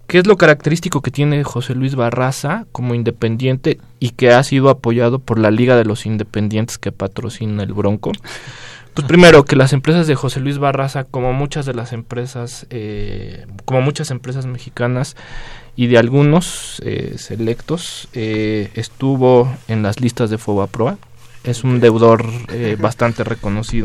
¿Qué 0.08 0.18
es 0.18 0.26
lo 0.26 0.36
característico 0.36 1.00
que 1.00 1.12
tiene 1.12 1.44
José 1.44 1.76
Luis 1.76 1.94
Barraza 1.94 2.66
como 2.72 2.96
independiente 2.96 3.78
y 4.00 4.10
que 4.10 4.32
ha 4.32 4.42
sido 4.42 4.68
apoyado 4.68 5.20
por 5.20 5.38
la 5.38 5.52
Liga 5.52 5.76
de 5.76 5.84
los 5.84 6.06
Independientes 6.06 6.76
que 6.76 6.90
patrocina 6.90 7.62
el 7.62 7.72
Bronco? 7.72 8.10
Pues 8.94 9.06
primero 9.06 9.44
que 9.44 9.56
las 9.56 9.72
empresas 9.72 10.06
de 10.06 10.14
José 10.16 10.40
Luis 10.40 10.58
Barraza, 10.58 11.04
como 11.04 11.32
muchas 11.32 11.64
de 11.64 11.74
las 11.74 11.92
empresas, 11.92 12.66
eh, 12.70 13.46
como 13.64 13.80
muchas 13.82 14.10
empresas 14.10 14.46
mexicanas, 14.46 15.16
y 15.76 15.86
de 15.86 15.96
algunos 15.98 16.82
eh, 16.84 17.14
selectos 17.16 18.08
eh, 18.12 18.70
estuvo 18.74 19.50
en 19.68 19.82
las 19.82 20.00
listas 20.00 20.28
de 20.28 20.36
Fobaproa. 20.38 20.98
Es 21.42 21.64
un 21.64 21.80
deudor 21.80 22.26
eh, 22.52 22.76
bastante 22.78 23.24
reconocido 23.24 23.78